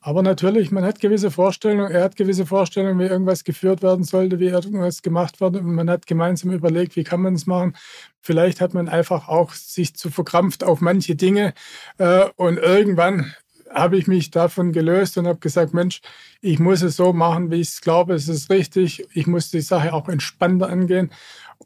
Aber 0.00 0.22
natürlich, 0.22 0.70
man 0.70 0.84
hat 0.84 1.00
gewisse 1.00 1.30
Vorstellungen, 1.30 1.90
er 1.90 2.04
hat 2.04 2.16
gewisse 2.16 2.46
Vorstellungen, 2.46 2.98
wie 2.98 3.04
irgendwas 3.04 3.44
geführt 3.44 3.82
werden 3.82 4.04
sollte, 4.04 4.38
wie 4.38 4.48
irgendwas 4.48 5.02
gemacht 5.02 5.40
wird. 5.40 5.56
Und 5.56 5.74
man 5.74 5.88
hat 5.88 6.06
gemeinsam 6.06 6.50
überlegt, 6.50 6.96
wie 6.96 7.04
kann 7.04 7.22
man 7.22 7.34
es 7.34 7.46
machen. 7.46 7.74
Vielleicht 8.20 8.60
hat 8.60 8.74
man 8.74 8.88
einfach 8.88 9.28
auch 9.28 9.52
sich 9.52 9.96
zu 9.96 10.10
verkrampft 10.10 10.62
auf 10.64 10.80
manche 10.80 11.16
Dinge. 11.16 11.54
Äh, 11.98 12.26
und 12.36 12.58
irgendwann 12.58 13.34
habe 13.70 13.96
ich 13.96 14.06
mich 14.06 14.30
davon 14.30 14.72
gelöst 14.72 15.18
und 15.18 15.26
habe 15.26 15.38
gesagt, 15.40 15.74
Mensch, 15.74 16.00
ich 16.40 16.58
muss 16.58 16.82
es 16.82 16.96
so 16.96 17.12
machen, 17.12 17.50
wie 17.50 17.60
ich 17.60 17.68
es 17.68 17.80
glaube, 17.80 18.14
es 18.14 18.28
ist 18.28 18.50
richtig. 18.50 19.06
Ich 19.14 19.26
muss 19.26 19.50
die 19.50 19.60
Sache 19.60 19.92
auch 19.92 20.08
entspannter 20.08 20.68
angehen. 20.68 21.10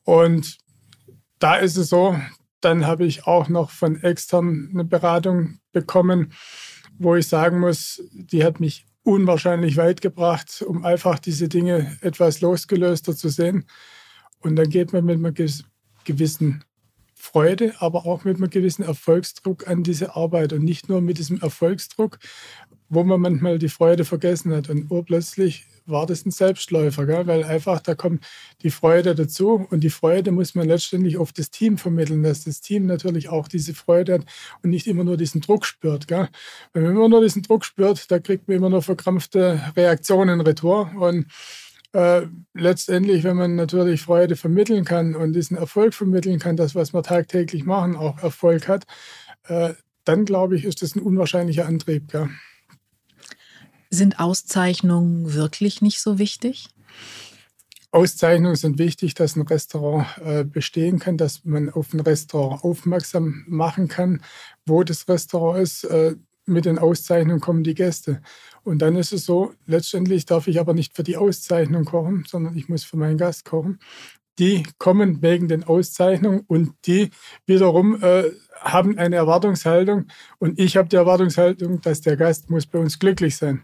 Und 0.04 0.58
da 1.38 1.56
ist 1.56 1.76
es 1.76 1.88
so, 1.90 2.16
dann 2.60 2.86
habe 2.86 3.06
ich 3.06 3.26
auch 3.26 3.48
noch 3.48 3.70
von 3.70 4.02
extern 4.02 4.70
eine 4.72 4.84
Beratung 4.84 5.60
bekommen, 5.72 6.32
wo 6.98 7.14
ich 7.14 7.28
sagen 7.28 7.60
muss, 7.60 8.02
die 8.12 8.44
hat 8.44 8.60
mich 8.60 8.86
unwahrscheinlich 9.04 9.76
weit 9.76 10.00
gebracht, 10.00 10.62
um 10.62 10.84
einfach 10.84 11.18
diese 11.18 11.48
Dinge 11.48 11.96
etwas 12.00 12.40
losgelöster 12.40 13.16
zu 13.16 13.28
sehen. 13.28 13.64
Und 14.40 14.56
dann 14.56 14.68
geht 14.68 14.92
man 14.92 15.04
mit 15.04 15.18
einer 15.18 15.32
gewissen 16.04 16.64
Freude, 17.14 17.74
aber 17.78 18.06
auch 18.06 18.24
mit 18.24 18.36
einem 18.36 18.50
gewissen 18.50 18.84
Erfolgsdruck 18.84 19.66
an 19.66 19.82
diese 19.82 20.14
Arbeit 20.14 20.52
und 20.52 20.62
nicht 20.62 20.88
nur 20.88 21.00
mit 21.00 21.18
diesem 21.18 21.40
Erfolgsdruck, 21.40 22.18
wo 22.88 23.04
man 23.04 23.20
manchmal 23.20 23.58
die 23.58 23.68
Freude 23.68 24.04
vergessen 24.04 24.52
hat. 24.54 24.68
Und 24.68 24.90
urplötzlich 24.90 25.66
war 25.88 26.06
das 26.06 26.24
ein 26.26 26.30
Selbstläufer, 26.30 27.06
gell? 27.06 27.26
weil 27.26 27.44
einfach 27.44 27.80
da 27.80 27.94
kommt 27.94 28.24
die 28.62 28.70
Freude 28.70 29.14
dazu 29.14 29.66
und 29.70 29.80
die 29.80 29.90
Freude 29.90 30.32
muss 30.32 30.54
man 30.54 30.68
letztendlich 30.68 31.16
auf 31.16 31.32
das 31.32 31.50
Team 31.50 31.78
vermitteln, 31.78 32.22
dass 32.22 32.44
das 32.44 32.60
Team 32.60 32.86
natürlich 32.86 33.28
auch 33.28 33.48
diese 33.48 33.74
Freude 33.74 34.14
hat 34.14 34.26
und 34.62 34.70
nicht 34.70 34.86
immer 34.86 35.04
nur 35.04 35.16
diesen 35.16 35.40
Druck 35.40 35.64
spürt. 35.64 36.06
Gell? 36.06 36.28
Wenn 36.72 36.82
man 36.82 36.92
immer 36.92 37.08
nur 37.08 37.22
diesen 37.22 37.42
Druck 37.42 37.64
spürt, 37.64 38.10
da 38.10 38.18
kriegt 38.18 38.48
man 38.48 38.58
immer 38.58 38.70
nur 38.70 38.82
verkrampfte 38.82 39.60
Reaktionen 39.76 40.40
retour 40.40 40.90
und 40.98 41.26
äh, 41.94 42.26
letztendlich, 42.52 43.24
wenn 43.24 43.36
man 43.36 43.56
natürlich 43.56 44.02
Freude 44.02 44.36
vermitteln 44.36 44.84
kann 44.84 45.14
und 45.14 45.32
diesen 45.32 45.56
Erfolg 45.56 45.94
vermitteln 45.94 46.38
kann, 46.38 46.56
das, 46.56 46.74
was 46.74 46.92
wir 46.92 47.02
tagtäglich 47.02 47.64
machen, 47.64 47.96
auch 47.96 48.22
Erfolg 48.22 48.68
hat, 48.68 48.84
äh, 49.44 49.72
dann 50.04 50.26
glaube 50.26 50.56
ich, 50.56 50.64
ist 50.64 50.82
das 50.82 50.96
ein 50.96 51.02
unwahrscheinlicher 51.02 51.66
Antrieb. 51.66 52.10
Gell? 52.10 52.28
Sind 53.90 54.20
Auszeichnungen 54.20 55.34
wirklich 55.34 55.80
nicht 55.82 56.00
so 56.00 56.18
wichtig? 56.18 56.68
Auszeichnungen 57.90 58.56
sind 58.56 58.78
wichtig, 58.78 59.14
dass 59.14 59.36
ein 59.36 59.42
Restaurant 59.42 60.06
äh, 60.22 60.44
bestehen 60.44 60.98
kann, 60.98 61.16
dass 61.16 61.44
man 61.44 61.70
auf 61.70 61.94
ein 61.94 62.00
Restaurant 62.00 62.62
aufmerksam 62.62 63.44
machen 63.48 63.88
kann, 63.88 64.22
wo 64.66 64.84
das 64.84 65.08
Restaurant 65.08 65.62
ist. 65.62 65.84
Äh, 65.84 66.16
mit 66.48 66.64
den 66.64 66.78
Auszeichnungen 66.78 67.40
kommen 67.40 67.62
die 67.62 67.74
Gäste. 67.74 68.22
Und 68.64 68.80
dann 68.80 68.96
ist 68.96 69.12
es 69.12 69.24
so, 69.24 69.52
letztendlich 69.66 70.24
darf 70.24 70.48
ich 70.48 70.58
aber 70.58 70.74
nicht 70.74 70.96
für 70.96 71.02
die 71.02 71.16
Auszeichnung 71.16 71.84
kochen, 71.84 72.24
sondern 72.26 72.56
ich 72.56 72.68
muss 72.68 72.84
für 72.84 72.96
meinen 72.96 73.18
Gast 73.18 73.44
kochen. 73.44 73.78
Die 74.38 74.64
kommen 74.78 75.20
wegen 75.20 75.48
den 75.48 75.64
Auszeichnungen 75.64 76.44
und 76.46 76.72
die 76.86 77.10
wiederum 77.46 78.02
äh, 78.02 78.30
haben 78.60 78.98
eine 78.98 79.16
Erwartungshaltung 79.16 80.06
und 80.38 80.58
ich 80.58 80.76
habe 80.76 80.88
die 80.88 80.96
Erwartungshaltung, 80.96 81.80
dass 81.80 82.00
der 82.00 82.16
Gast 82.16 82.50
muss 82.50 82.66
bei 82.66 82.78
uns 82.78 82.98
glücklich 82.98 83.36
sein. 83.36 83.62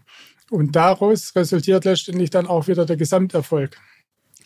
Und 0.49 0.75
daraus 0.75 1.35
resultiert 1.35 1.85
letztendlich 1.85 2.29
dann 2.29 2.47
auch 2.47 2.67
wieder 2.67 2.85
der 2.85 2.97
Gesamterfolg. 2.97 3.77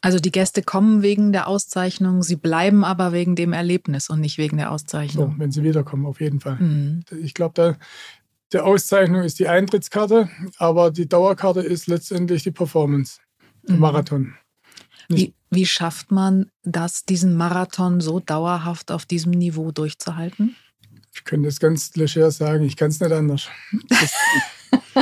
Also 0.01 0.19
die 0.19 0.31
Gäste 0.31 0.63
kommen 0.63 1.01
wegen 1.01 1.33
der 1.33 1.47
Auszeichnung, 1.47 2.23
sie 2.23 2.37
bleiben 2.37 2.85
aber 2.85 3.11
wegen 3.11 3.35
dem 3.35 3.51
Erlebnis 3.51 4.09
und 4.09 4.21
nicht 4.21 4.37
wegen 4.37 4.55
der 4.55 4.71
Auszeichnung. 4.71 5.33
So, 5.33 5.39
wenn 5.39 5.51
sie 5.51 5.63
wiederkommen, 5.63 6.05
auf 6.05 6.21
jeden 6.21 6.39
Fall. 6.39 6.55
Mhm. 6.55 7.03
Ich 7.21 7.33
glaube, 7.33 7.53
da 7.55 7.77
die 8.53 8.59
Auszeichnung 8.59 9.21
ist 9.23 9.39
die 9.39 9.47
Eintrittskarte, 9.47 10.29
aber 10.57 10.89
die 10.89 11.07
Dauerkarte 11.07 11.59
ist 11.59 11.87
letztendlich 11.87 12.43
die 12.43 12.51
Performance, 12.51 13.19
der 13.67 13.75
mhm. 13.75 13.81
Marathon. 13.81 14.33
Wie, 15.09 15.33
wie 15.49 15.65
schafft 15.65 16.11
man 16.11 16.51
das, 16.63 17.03
diesen 17.03 17.35
Marathon 17.35 17.99
so 17.99 18.19
dauerhaft 18.19 18.91
auf 18.91 19.05
diesem 19.05 19.31
Niveau 19.31 19.71
durchzuhalten? 19.71 20.55
Ich 21.13 21.23
könnte 21.23 21.49
es 21.49 21.59
ganz 21.59 21.95
leger 21.95 22.29
sagen, 22.29 22.63
ich 22.63 22.77
kann 22.77 22.89
es 22.89 22.99
nicht 22.99 23.11
anders. 23.11 23.49
Das, 23.89 24.13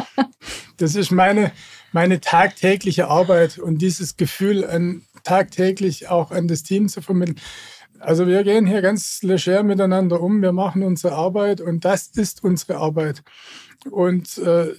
das 0.78 0.96
ist 0.96 1.12
meine, 1.12 1.52
meine 1.92 2.22
tagtägliche 2.22 3.10
Arbeit 3.10 3.60
und 3.60 3.80
dieses 3.82 4.16
Gefühl, 4.16 4.66
an, 4.66 5.04
tagtäglich 5.24 6.08
auch 6.08 6.32
an 6.32 6.48
das 6.48 6.64
Team 6.64 6.88
zu 6.88 7.02
vermitteln. 7.02 7.40
Also 8.00 8.28
wir 8.28 8.44
gehen 8.44 8.66
hier 8.66 8.82
ganz 8.82 9.22
leger 9.24 9.64
miteinander 9.64 10.22
um, 10.22 10.42
wir 10.42 10.54
machen 10.54 10.84
unsere 10.84 11.16
Arbeit 11.16 11.60
und 11.60 11.84
das 11.84 12.08
ist 12.08 12.44
unsere 12.44 12.78
Arbeit. 12.78 13.24
Und 13.90 14.38
äh, 14.38 14.74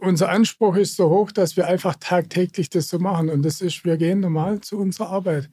unser 0.00 0.28
Anspruch 0.28 0.76
ist 0.76 0.94
so 0.96 1.10
hoch, 1.10 1.32
dass 1.32 1.56
wir 1.56 1.66
einfach 1.66 1.96
tagtäglich 1.98 2.70
das 2.70 2.88
so 2.88 3.00
machen. 3.00 3.28
Und 3.28 3.42
das 3.42 3.60
ist, 3.60 3.84
wir 3.84 3.96
gehen 3.96 4.20
normal 4.20 4.60
zu 4.60 4.78
unserer 4.78 5.10
Arbeit 5.10 5.50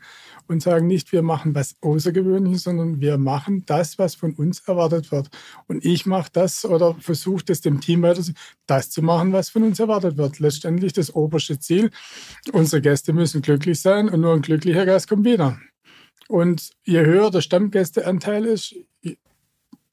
und 0.48 0.62
sagen 0.62 0.86
nicht, 0.86 1.12
wir 1.12 1.24
machen 1.24 1.56
was 1.56 1.75
Außergewöhnliches, 1.82 2.64
sondern 2.64 3.02
wir 3.02 3.18
machen 3.18 3.66
das, 3.66 3.98
was 3.98 4.14
von 4.14 4.34
uns 4.34 4.60
erwartet 4.68 5.12
wird. 5.12 5.30
Und 5.68 5.84
ich 5.84 6.06
mache 6.06 6.30
das 6.32 6.64
oder 6.64 6.96
versuche 7.00 7.44
das 7.46 7.62
dem 7.62 7.82
Team 7.82 8.04
weiter, 8.04 8.22
das 8.68 8.92
zu 8.92 9.02
machen, 9.02 9.34
was 9.34 9.50
von 9.50 9.64
uns 9.64 9.80
erwartet 9.80 10.18
wird. 10.18 10.40
Letztendlich 10.40 10.94
das 10.94 11.14
oberste 11.14 11.60
Ziel. 11.60 11.90
Unsere 12.52 12.82
Gäste 12.82 13.14
müssen 13.14 13.42
glücklich 13.42 13.82
sein 13.82 14.10
und 14.10 14.22
nur 14.22 14.34
ein 14.34 14.44
glücklicher 14.44 14.86
Gast 14.86 15.10
kommt 15.10 15.25
wieder. 15.25 15.60
Und 16.28 16.70
je 16.84 17.04
höher 17.04 17.32
der 17.32 17.42
Stammgästeanteil 17.42 18.46
ist, 18.46 18.75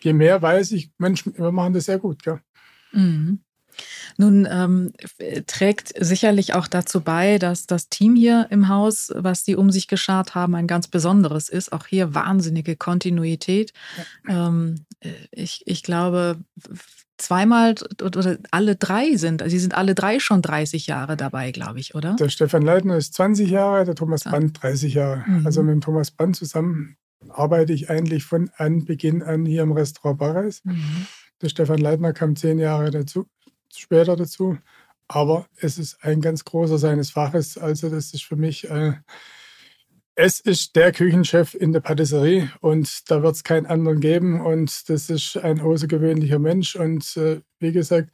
je 0.01 0.13
mehr 0.13 0.43
weiß 0.43 0.73
ich, 0.73 0.91
Mensch, 0.99 1.25
wir 1.27 1.53
machen 1.53 1.73
das 1.73 1.87
sehr 1.87 1.99
gut. 1.99 2.23
Gell? 2.23 2.41
Mhm. 2.93 3.41
Nun 4.17 4.47
ähm, 4.51 4.93
trägt 5.47 5.93
sicherlich 5.99 6.55
auch 6.55 6.69
dazu 6.69 7.01
bei, 7.01 7.39
dass 7.39 7.67
das 7.67 7.89
Team 7.89 8.15
hier 8.15 8.47
im 8.51 8.69
Haus, 8.69 9.13
was 9.15 9.45
die 9.45 9.57
um 9.57 9.71
sich 9.71 9.89
geschart 9.89 10.35
haben, 10.35 10.55
ein 10.55 10.67
ganz 10.67 10.89
besonderes 10.89 11.49
ist. 11.49 11.73
Auch 11.73 11.87
hier 11.87 12.15
wahnsinnige 12.15 12.77
Kontinuität. 12.77 13.73
Ja. 14.29 14.49
Ähm, 14.49 14.85
ich, 15.31 15.63
ich 15.67 15.83
glaube, 15.83 16.39
zweimal 17.23 17.75
oder 18.03 18.39
alle 18.51 18.77
drei 18.77 19.17
sind, 19.17 19.43
also 19.43 19.53
sie 19.53 19.61
sind 19.61 19.75
alle 19.75 19.95
drei 19.95 20.19
schon 20.19 20.43
30 20.43 20.87
Jahre 20.87 21.17
dabei, 21.17 21.53
glaube 21.53 21.81
ich, 21.81 21.95
oder? 21.95 22.17
Der 22.17 22.29
Stefan 22.29 22.63
Leitner 22.63 22.97
ist 22.97 23.15
20 23.15 23.49
Jahre, 23.49 23.85
der 23.85 23.95
Thomas 23.95 24.25
Brandt 24.25 24.63
30 24.63 24.95
Jahre. 24.95 25.25
Mhm. 25.27 25.47
Also 25.47 25.63
mit 25.63 25.73
dem 25.73 25.81
Thomas 25.81 26.11
Brandt 26.11 26.37
zusammen 26.37 26.97
arbeite 27.29 27.73
ich 27.73 27.89
eigentlich 27.89 28.25
von 28.25 28.51
Anbeginn 28.57 29.23
an 29.23 29.47
hier 29.47 29.63
im 29.63 29.73
Restaurant 29.73 30.19
Barreis. 30.19 30.63
Mhm. 30.65 31.07
Der 31.41 31.49
Stefan 31.49 31.79
Leitner 31.79 32.13
kam 32.13 32.37
zehn 32.37 32.59
Jahre 32.59 32.91
dazu, 32.91 33.27
später 33.79 34.17
dazu. 34.17 34.59
Aber 35.09 35.47
es 35.57 35.79
ist 35.79 36.03
ein 36.03 36.21
ganz 36.21 36.45
großer 36.45 36.79
seines 36.79 37.11
Faches. 37.11 37.59
Also 37.59 37.91
das 37.91 38.15
ist 38.15 38.25
für 38.25 38.37
mich, 38.37 38.69
äh, 38.71 38.95
es 40.15 40.41
ist 40.41 40.77
der 40.77 40.93
Küchenchef 40.93 41.55
in 41.55 41.73
der 41.73 41.81
Patisserie 41.81 42.51
und 42.61 43.11
da 43.11 43.23
wird 43.23 43.35
es 43.35 43.45
keinen 43.45 43.67
anderen 43.67 44.01
geben. 44.01 44.41
Und 44.41 44.89
das 44.89 45.11
ist 45.11 45.37
ein 45.37 45.61
außergewöhnlicher 45.61 46.39
Mensch. 46.39 46.77
Und 46.77 47.17
äh, 47.17 47.41
wie 47.59 47.73
gesagt, 47.73 48.11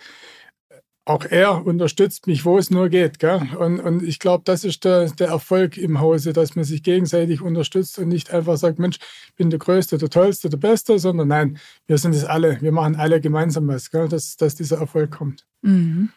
auch 1.09 1.25
er 1.25 1.65
unterstützt 1.65 2.27
mich, 2.27 2.45
wo 2.45 2.59
es 2.59 2.71
nur 2.71 2.91
geht. 2.91 3.19
Gell? 3.19 3.49
Und, 3.59 3.81
und 3.81 4.03
ich 4.03 4.19
glaube, 4.19 4.43
das 4.45 4.63
ist 4.63 4.85
der, 4.85 5.11
der 5.11 5.29
Erfolg 5.29 5.79
im 5.79 6.01
Hause, 6.01 6.35
dass 6.35 6.55
man 6.55 6.65
sich 6.65 6.83
gegenseitig 6.83 7.41
unterstützt 7.41 7.99
und 7.99 8.09
nicht 8.09 8.31
einfach 8.31 8.59
sagt, 8.59 8.79
Mensch, 8.79 8.99
ich 9.29 9.35
bin 9.35 9.49
der 9.49 9.59
Größte, 9.59 9.97
der 9.97 10.11
Tollste, 10.11 10.51
der 10.51 10.59
Beste, 10.59 10.99
sondern 10.99 11.29
nein, 11.29 11.59
wir 11.87 11.97
sind 11.97 12.15
es 12.15 12.25
alle. 12.25 12.61
Wir 12.61 12.73
machen 12.73 12.97
alle 12.97 13.21
gemeinsam 13.21 13.69
was, 13.69 13.91
gell? 13.91 14.09
Dass, 14.09 14.37
dass 14.37 14.55
dieser 14.55 14.79
Erfolg 14.79 15.11
kommt. 15.11 15.47
Mhm. 15.63 16.11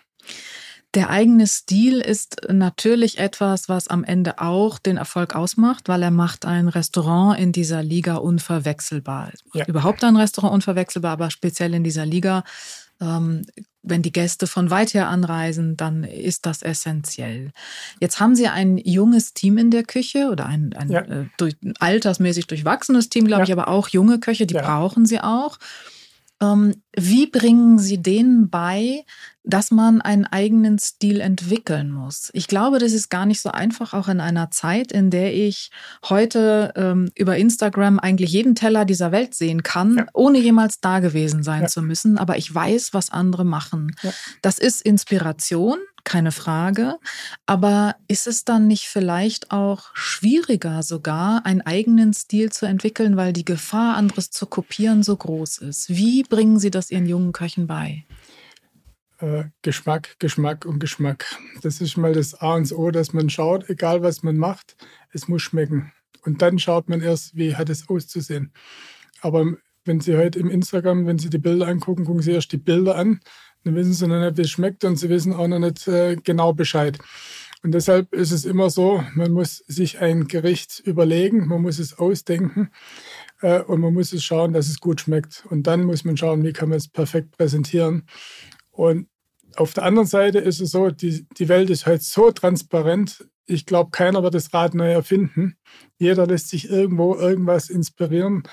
Der 0.93 1.09
eigene 1.09 1.47
Stil 1.47 2.01
ist 2.01 2.47
natürlich 2.49 3.17
etwas, 3.17 3.69
was 3.69 3.87
am 3.87 4.03
Ende 4.03 4.39
auch 4.39 4.77
den 4.77 4.97
Erfolg 4.97 5.35
ausmacht, 5.37 5.87
weil 5.87 6.03
er 6.03 6.11
macht 6.11 6.45
ein 6.45 6.67
Restaurant 6.67 7.39
in 7.39 7.53
dieser 7.53 7.81
Liga 7.81 8.15
unverwechselbar. 8.15 9.31
Ja. 9.53 9.65
Überhaupt 9.67 10.03
ein 10.03 10.17
Restaurant 10.17 10.53
unverwechselbar, 10.53 11.13
aber 11.13 11.31
speziell 11.31 11.73
in 11.73 11.85
dieser 11.85 12.05
Liga 12.05 12.43
ähm, 12.99 13.43
wenn 13.83 14.01
die 14.01 14.11
Gäste 14.11 14.47
von 14.47 14.69
weit 14.69 14.93
her 14.93 15.07
anreisen, 15.07 15.75
dann 15.75 16.03
ist 16.03 16.45
das 16.45 16.61
essentiell. 16.61 17.51
Jetzt 17.99 18.19
haben 18.19 18.35
Sie 18.35 18.47
ein 18.47 18.77
junges 18.77 19.33
Team 19.33 19.57
in 19.57 19.71
der 19.71 19.83
Küche 19.83 20.29
oder 20.29 20.45
ein, 20.45 20.73
ein 20.73 20.89
ja. 20.89 21.01
äh, 21.01 21.25
durch, 21.37 21.55
altersmäßig 21.79 22.47
durchwachsenes 22.47 23.09
Team, 23.09 23.25
glaube 23.25 23.41
ja. 23.41 23.45
ich, 23.45 23.51
aber 23.51 23.67
auch 23.67 23.87
junge 23.89 24.19
Köche, 24.19 24.45
die 24.45 24.55
ja. 24.55 24.61
brauchen 24.61 25.05
Sie 25.05 25.19
auch. 25.19 25.57
Ähm, 26.41 26.75
wie 26.95 27.27
bringen 27.27 27.79
Sie 27.79 28.01
denen 28.01 28.49
bei, 28.49 29.03
dass 29.43 29.71
man 29.71 30.01
einen 30.01 30.25
eigenen 30.25 30.77
Stil 30.77 31.19
entwickeln 31.19 31.91
muss. 31.91 32.29
Ich 32.33 32.47
glaube, 32.47 32.79
das 32.79 32.93
ist 32.93 33.09
gar 33.09 33.25
nicht 33.25 33.41
so 33.41 33.49
einfach, 33.51 33.93
auch 33.93 34.07
in 34.07 34.19
einer 34.19 34.51
Zeit, 34.51 34.91
in 34.91 35.09
der 35.09 35.33
ich 35.33 35.71
heute 36.07 36.73
ähm, 36.75 37.09
über 37.15 37.37
Instagram 37.37 37.99
eigentlich 37.99 38.31
jeden 38.31 38.55
Teller 38.55 38.85
dieser 38.85 39.11
Welt 39.11 39.33
sehen 39.33 39.63
kann, 39.63 39.97
ja. 39.97 40.05
ohne 40.13 40.39
jemals 40.39 40.79
da 40.79 40.99
gewesen 40.99 41.43
sein 41.43 41.63
ja. 41.63 41.67
zu 41.67 41.81
müssen. 41.81 42.17
Aber 42.17 42.37
ich 42.37 42.53
weiß, 42.53 42.93
was 42.93 43.09
andere 43.09 43.43
machen. 43.43 43.95
Ja. 44.03 44.11
Das 44.41 44.59
ist 44.59 44.81
Inspiration, 44.81 45.79
keine 46.03 46.31
Frage. 46.31 46.97
Aber 47.45 47.95
ist 48.07 48.27
es 48.27 48.45
dann 48.45 48.67
nicht 48.67 48.85
vielleicht 48.85 49.51
auch 49.51 49.89
schwieriger, 49.93 50.83
sogar 50.83 51.45
einen 51.45 51.61
eigenen 51.61 52.13
Stil 52.13 52.51
zu 52.51 52.65
entwickeln, 52.65 53.17
weil 53.17 53.33
die 53.33 53.45
Gefahr, 53.45 53.95
anderes 53.95 54.29
zu 54.29 54.45
kopieren, 54.45 55.03
so 55.03 55.15
groß 55.15 55.57
ist? 55.59 55.89
Wie 55.89 56.23
bringen 56.23 56.59
Sie 56.59 56.71
das 56.71 56.91
Ihren 56.91 57.07
jungen 57.07 57.31
Köchen 57.31 57.67
bei? 57.67 58.05
Äh, 59.21 59.45
Geschmack, 59.61 60.15
Geschmack 60.17 60.65
und 60.65 60.79
Geschmack. 60.79 61.25
Das 61.61 61.79
ist 61.79 61.95
mal 61.95 62.13
das 62.13 62.33
A 62.33 62.55
und 62.55 62.71
O, 62.71 62.89
dass 62.89 63.13
man 63.13 63.29
schaut, 63.29 63.69
egal 63.69 64.01
was 64.01 64.23
man 64.23 64.37
macht, 64.37 64.75
es 65.11 65.27
muss 65.27 65.43
schmecken. 65.43 65.91
Und 66.23 66.41
dann 66.41 66.57
schaut 66.57 66.89
man 66.89 67.01
erst, 67.01 67.35
wie 67.35 67.55
hat 67.55 67.69
es 67.69 67.87
auszusehen. 67.87 68.51
Aber 69.21 69.45
wenn 69.85 69.99
Sie 69.99 70.17
heute 70.17 70.39
im 70.39 70.49
Instagram, 70.49 71.05
wenn 71.05 71.19
Sie 71.19 71.29
die 71.29 71.37
Bilder 71.37 71.67
angucken, 71.67 72.05
gucken 72.05 72.23
Sie 72.23 72.31
erst 72.31 72.51
die 72.51 72.57
Bilder 72.57 72.95
an, 72.95 73.19
dann 73.63 73.75
wissen 73.75 73.93
Sie 73.93 74.07
noch 74.07 74.19
nicht, 74.19 74.37
wie 74.37 74.41
es 74.41 74.49
schmeckt 74.49 74.83
und 74.85 74.95
Sie 74.97 75.09
wissen 75.09 75.33
auch 75.33 75.47
noch 75.47 75.59
nicht 75.59 75.87
äh, 75.87 76.15
genau 76.15 76.53
Bescheid. 76.53 76.97
Und 77.63 77.73
deshalb 77.73 78.11
ist 78.13 78.31
es 78.31 78.43
immer 78.43 78.71
so, 78.71 79.03
man 79.13 79.31
muss 79.31 79.57
sich 79.67 79.99
ein 79.99 80.27
Gericht 80.27 80.79
überlegen, 80.79 81.47
man 81.47 81.61
muss 81.61 81.77
es 81.77 81.97
ausdenken 81.99 82.71
äh, 83.41 83.61
und 83.61 83.81
man 83.81 83.93
muss 83.93 84.13
es 84.13 84.23
schauen, 84.23 84.53
dass 84.53 84.67
es 84.67 84.79
gut 84.79 85.01
schmeckt. 85.01 85.45
Und 85.47 85.67
dann 85.67 85.83
muss 85.83 86.03
man 86.03 86.17
schauen, 86.17 86.43
wie 86.43 86.53
kann 86.53 86.69
man 86.69 86.79
es 86.79 86.87
perfekt 86.87 87.37
präsentieren. 87.37 88.07
Und 88.71 89.07
auf 89.55 89.73
der 89.73 89.83
anderen 89.83 90.07
Seite 90.07 90.39
ist 90.39 90.61
es 90.61 90.71
so, 90.71 90.89
die, 90.89 91.27
die 91.37 91.49
Welt 91.49 91.69
ist 91.69 91.85
heute 91.85 92.03
so 92.03 92.31
transparent. 92.31 93.27
Ich 93.45 93.65
glaube, 93.65 93.91
keiner 93.91 94.23
wird 94.23 94.33
das 94.33 94.53
Rad 94.53 94.73
neu 94.73 94.91
erfinden. 94.91 95.57
Jeder 95.97 96.25
lässt 96.25 96.49
sich 96.49 96.69
irgendwo 96.69 97.15
irgendwas 97.15 97.69
inspirieren. 97.69 98.43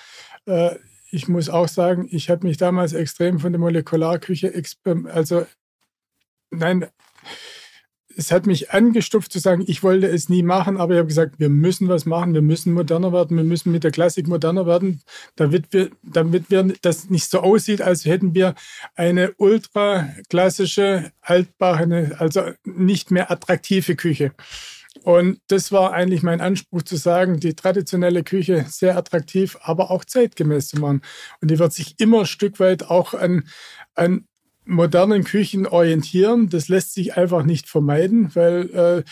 Äh, 0.46 0.76
ich 1.11 1.28
muss 1.28 1.48
auch 1.48 1.68
sagen, 1.68 2.09
ich 2.11 2.31
habe 2.31 2.46
mich 2.46 2.57
damals 2.57 2.92
extrem 2.92 3.38
von 3.38 3.52
der 3.52 3.61
Molekularküche, 3.61 4.52
also 5.04 5.46
nein, 6.50 6.87
es 8.18 8.33
hat 8.33 8.46
mich 8.46 8.72
angestupft 8.72 9.33
zu 9.33 9.38
sagen, 9.38 9.62
ich 9.68 9.85
wollte 9.85 10.09
es 10.09 10.28
nie 10.28 10.42
machen, 10.42 10.76
aber 10.76 10.94
ich 10.94 10.98
habe 10.98 11.07
gesagt, 11.07 11.38
wir 11.38 11.48
müssen 11.48 11.87
was 11.87 12.04
machen, 12.04 12.35
wir 12.35 12.42
müssen 12.42 12.72
moderner 12.72 13.12
werden, 13.12 13.37
wir 13.37 13.44
müssen 13.44 13.70
mit 13.70 13.85
der 13.85 13.92
Klassik 13.92 14.26
moderner 14.26 14.66
werden, 14.66 15.02
damit 15.37 15.72
wir, 15.72 15.90
damit 16.02 16.50
wir 16.50 16.74
das 16.83 17.11
nicht 17.11 17.31
so 17.31 17.38
aussieht, 17.38 17.81
als 17.81 18.04
hätten 18.07 18.35
wir 18.35 18.57
eine 18.96 19.33
ultra 19.37 20.09
klassische, 20.28 21.12
altbachene, 21.20 22.16
also 22.18 22.42
nicht 22.64 23.12
mehr 23.12 23.31
attraktive 23.31 23.94
Küche. 23.94 24.33
Und 25.04 25.40
das 25.46 25.70
war 25.70 25.92
eigentlich 25.92 26.24
mein 26.24 26.40
Anspruch 26.40 26.83
zu 26.83 26.96
sagen, 26.96 27.38
die 27.38 27.54
traditionelle 27.54 28.24
Küche 28.24 28.66
sehr 28.68 28.96
attraktiv, 28.96 29.57
aber 29.61 29.92
auch 29.92 30.04
zeitgemäß 30.04 30.70
zu 30.70 30.81
machen. 30.81 31.02
Und 31.40 31.52
die 31.52 31.61
wird 31.61 31.72
sich 31.72 31.94
immer 32.00 32.20
ein 32.20 32.26
Stück 32.26 32.59
weit 32.59 32.90
auch 32.90 33.14
an, 33.14 33.44
an 33.94 34.26
modernen 34.68 35.24
Küchen 35.24 35.66
orientieren. 35.66 36.48
Das 36.48 36.68
lässt 36.68 36.94
sich 36.94 37.16
einfach 37.16 37.44
nicht 37.44 37.68
vermeiden, 37.68 38.35
weil 38.35 38.70
äh, 38.70 39.02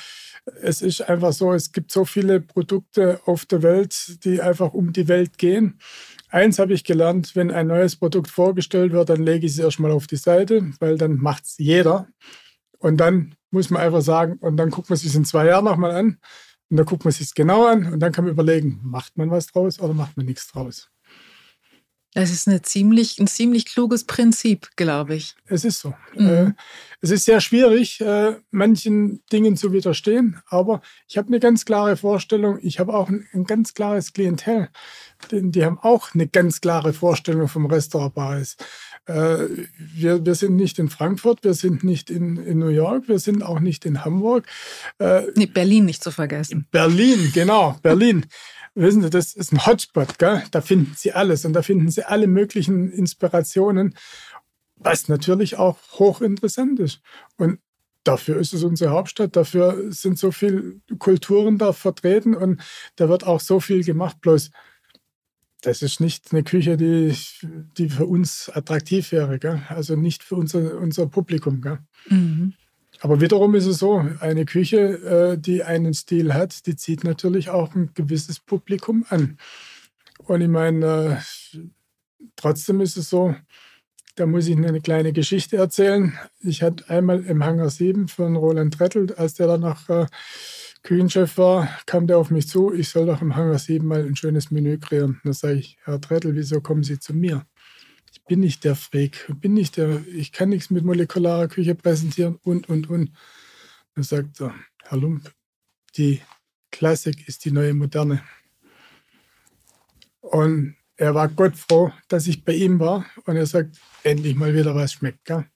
es 0.63 0.83
ist 0.83 1.01
einfach 1.03 1.33
so, 1.33 1.53
es 1.53 1.73
gibt 1.73 1.91
so 1.91 2.05
viele 2.05 2.41
Produkte 2.41 3.21
auf 3.25 3.47
der 3.47 3.63
Welt, 3.63 4.25
die 4.25 4.41
einfach 4.41 4.73
um 4.73 4.93
die 4.93 5.09
Welt 5.09 5.39
gehen. 5.39 5.79
Eins 6.29 6.59
habe 6.59 6.75
ich 6.75 6.85
gelernt, 6.85 7.35
wenn 7.35 7.51
ein 7.51 7.67
neues 7.69 7.97
Produkt 7.97 8.31
vorgestellt 8.31 8.93
wird, 8.93 9.09
dann 9.09 9.23
lege 9.23 9.47
ich 9.47 9.53
es 9.53 9.59
erstmal 9.59 9.91
auf 9.91 10.07
die 10.07 10.17
Seite, 10.17 10.73
weil 10.81 10.99
dann 10.99 11.17
macht 11.17 11.45
es 11.45 11.57
jeder. 11.59 12.09
Und 12.79 12.99
dann 12.99 13.35
muss 13.51 13.71
man 13.71 13.83
einfach 13.83 14.03
sagen, 14.03 14.39
und 14.41 14.57
dann 14.57 14.71
guckt 14.71 14.91
man 14.91 14.97
sich 14.97 15.09
es 15.09 15.15
in 15.15 15.25
zwei 15.25 15.47
Jahren 15.47 15.65
nochmal 15.65 15.93
an. 15.93 16.19
Und 16.69 16.77
dann 16.79 16.87
guckt 16.87 17.05
man 17.05 17.13
sich 17.13 17.29
es 17.29 17.35
genau 17.35 17.67
an 17.67 17.93
und 17.93 18.01
dann 18.01 18.13
kann 18.13 18.25
man 18.25 18.33
überlegen, 18.33 18.81
macht 18.83 19.17
man 19.17 19.31
was 19.31 19.47
draus 19.47 19.79
oder 19.79 19.95
macht 19.95 20.17
man 20.17 20.27
nichts 20.27 20.49
draus. 20.49 20.91
Das 22.17 22.31
ist 22.31 22.49
eine 22.49 22.63
ziemlich, 22.63 23.19
ein 23.19 23.27
ziemlich 23.27 23.67
kluges 23.67 24.05
Prinzip, 24.05 24.71
glaube 24.77 25.17
ich. 25.17 25.35
Es 25.45 25.67
ist 25.67 25.81
so. 25.81 25.93
Mhm. 26.15 26.29
Äh, 26.29 26.53
es 27.03 27.11
ist 27.11 27.27
sehr 27.27 27.43
schwierig, 27.43 28.01
äh, 28.01 28.37
manchen 28.51 29.23
Dingen 29.31 29.55
zu 29.55 29.71
widerstehen, 29.75 30.41
aber 30.47 30.81
ich 31.09 31.19
habe 31.19 31.29
eine 31.29 31.41
ganz 31.41 31.67
klare 31.67 31.99
Vorstellung. 31.99 32.59
Ich 32.63 32.81
habe 32.81 32.95
auch 32.95 33.11
ein, 33.11 33.27
ein, 33.35 33.45
ganz 33.45 33.75
klares 33.75 34.15
Klientel. 34.15 34.71
Die, 35.31 35.51
die 35.51 35.63
haben 35.63 35.79
auch 35.79 36.15
eine 36.15 36.27
ganz 36.27 36.63
klare 36.63 36.95
Vorstellung 36.95 37.49
vom 37.49 37.67
Restaurantpreis. 37.67 38.57
Äh, 39.05 39.49
wir, 39.77 40.25
wir 40.25 40.35
sind 40.35 40.57
nicht 40.57 40.79
in 40.79 40.89
Frankfurt, 40.89 41.45
wir 41.45 41.53
sind 41.53 41.85
nicht 41.85 42.09
in, 42.09 42.39
in 42.39 42.59
New 42.59 42.69
York, 42.69 43.09
wir 43.09 43.19
sind 43.19 43.43
auch 43.43 43.61
nicht 43.61 43.85
in 43.85 44.07
Hamburg. 44.07 44.47
Nee, 44.99 45.45
Berlin 45.45 45.85
nicht 45.85 46.03
zu 46.03 46.11
vergessen. 46.11 46.67
Berlin, 46.71 47.31
genau, 47.35 47.79
Berlin. 47.83 48.25
Wissen 48.77 49.01
Sie, 49.01 49.09
das 49.09 49.33
ist 49.33 49.53
ein 49.53 49.65
Hotspot, 49.65 50.19
gell? 50.19 50.43
da 50.51 50.61
finden 50.61 50.93
Sie 50.95 51.13
alles 51.13 51.47
und 51.47 51.55
da 51.55 51.63
finden 51.63 51.91
Sie 51.91 52.05
alle 52.05 52.27
möglichen 52.27 52.93
Inspirationen, 52.93 53.97
was 54.77 55.09
natürlich 55.09 55.57
auch 55.57 55.79
hochinteressant 55.99 56.79
ist. 56.79 57.01
Und 57.39 57.59
dafür 58.05 58.37
ist 58.37 58.53
es 58.53 58.65
unsere 58.65 58.91
Hauptstadt, 58.91 59.35
dafür 59.35 59.91
sind 59.91 60.19
so 60.19 60.31
viele 60.31 60.75
Kulturen 60.99 61.57
da 61.57 61.73
vertreten 61.73 62.35
und 62.35 62.61
da 62.97 63.09
wird 63.09 63.25
auch 63.25 63.41
so 63.41 63.61
viel 63.61 63.83
gemacht. 63.83 64.21
Bloß, 64.21 64.51
das 65.63 65.81
ist 65.81 66.01
nicht 66.01 66.33
eine 66.33 66.45
Küche, 66.45 66.77
die, 66.77 67.17
die 67.79 67.89
für 67.89 68.05
uns 68.05 68.51
attraktiv 68.51 69.11
wäre, 69.11 69.39
gell? 69.39 69.63
also 69.71 69.97
nicht 69.97 70.23
für 70.23 70.35
unser, 70.37 70.77
unser 70.77 71.07
Publikum. 71.07 71.63
Gell? 71.63 71.79
Mhm. 72.11 72.53
Aber 73.07 73.21
wiederum 73.21 73.55
ist 73.55 73.67
es 73.67 73.79
so, 73.79 74.05
eine 74.19 74.45
Küche, 74.47 74.79
äh, 75.37 75.39
die 75.39 75.63
einen 75.63 75.95
Stil 75.95 76.35
hat, 76.35 76.67
die 76.67 76.75
zieht 76.75 77.05
natürlich 77.05 77.51
auch 77.51 77.73
ein 77.77 77.93
gewisses 77.95 78.41
Publikum 78.41 79.07
an. 79.11 79.39
Und 80.25 80.41
ich 80.41 80.49
meine, 80.49 81.23
äh, 81.55 81.61
trotzdem 82.35 82.81
ist 82.81 82.97
es 82.97 83.09
so, 83.09 83.37
da 84.17 84.27
muss 84.27 84.49
ich 84.49 84.57
eine 84.57 84.81
kleine 84.81 85.13
Geschichte 85.13 85.57
erzählen. 85.57 86.19
Ich 86.41 86.65
hatte 86.65 86.91
einmal 86.91 87.25
im 87.27 87.45
Hangar 87.45 87.71
7 87.71 88.09
von 88.09 88.35
Roland 88.35 88.75
Trettel, 88.75 89.15
als 89.15 89.35
der 89.35 89.47
dann 89.47 89.61
noch 89.61 89.89
äh, 89.89 90.07
Küchenchef 90.83 91.39
war, 91.39 91.69
kam 91.87 92.09
der 92.09 92.19
auf 92.19 92.33
mich 92.33 92.49
zu, 92.49 92.75
ich 92.75 92.89
soll 92.89 93.07
doch 93.07 93.23
im 93.23 93.37
Hangar 93.37 93.61
7 93.61 93.87
mal 93.87 94.05
ein 94.05 94.17
schönes 94.17 94.51
Menü 94.51 94.79
kreieren. 94.79 95.21
Da 95.23 95.33
sage 95.33 95.61
ich, 95.61 95.79
Herr 95.85 96.01
Trettel, 96.01 96.35
wieso 96.35 96.61
kommen 96.61 96.83
Sie 96.83 96.99
zu 96.99 97.15
mir? 97.15 97.47
Bin 98.27 98.41
nicht 98.41 98.65
der 98.65 98.77
Freak, 98.77 99.27
bin 99.41 99.55
nicht 99.55 99.77
der, 99.77 100.07
ich 100.07 100.33
kann 100.33 100.49
nichts 100.49 100.71
mit 100.71 100.85
molekularer 100.85 101.49
Küche 101.49 101.75
präsentieren 101.75 102.39
und, 102.43 102.69
und, 102.69 102.91
und. 102.91 103.13
Dann 103.95 104.05
sagt 104.05 104.41
er, 104.41 104.55
Herr 104.83 104.99
Lump, 104.99 105.33
die 105.97 106.21
Klassik 106.71 107.27
ist 107.29 107.45
die 107.45 107.51
neue 107.51 107.75
Moderne. 107.75 108.23
Und 110.21 110.77
er 110.97 111.15
war 111.15 111.29
Gott 111.29 111.57
froh, 111.57 111.93
dass 112.09 112.27
ich 112.27 112.45
bei 112.45 112.55
ihm 112.55 112.81
war 112.81 113.07
und 113.25 113.37
er 113.37 113.47
sagt, 113.47 113.79
endlich 114.03 114.35
mal 114.35 114.55
wieder 114.55 114.75
was 114.75 114.93
schmeckt. 114.93 115.25
Gell? 115.25 115.47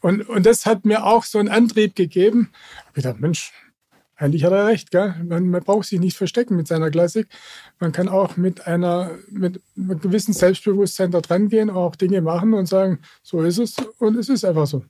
Und, 0.00 0.28
und 0.28 0.46
das 0.46 0.66
hat 0.66 0.84
mir 0.84 1.04
auch 1.04 1.24
so 1.24 1.38
einen 1.38 1.48
Antrieb 1.48 1.96
gegeben. 1.96 2.52
Ich 2.94 3.02
dachte, 3.02 3.20
Mensch, 3.20 3.52
eigentlich 4.16 4.44
hat 4.44 4.52
er 4.52 4.66
recht, 4.66 4.90
gell? 4.90 5.14
Man, 5.24 5.48
man, 5.50 5.62
braucht 5.62 5.86
sich 5.86 6.00
nicht 6.00 6.16
verstecken 6.16 6.56
mit 6.56 6.66
seiner 6.66 6.90
Klassik. 6.90 7.28
Man 7.78 7.92
kann 7.92 8.08
auch 8.08 8.36
mit 8.36 8.66
einer, 8.66 9.10
mit 9.30 9.60
einem 9.76 10.00
gewissen 10.00 10.32
Selbstbewusstsein 10.32 11.10
da 11.10 11.20
dran 11.20 11.48
gehen, 11.48 11.70
auch 11.70 11.96
Dinge 11.96 12.22
machen 12.22 12.54
und 12.54 12.66
sagen, 12.66 13.00
so 13.22 13.42
ist 13.42 13.58
es 13.58 13.76
und 13.98 14.16
es 14.16 14.28
ist 14.28 14.44
einfach 14.44 14.66
so. 14.66 14.84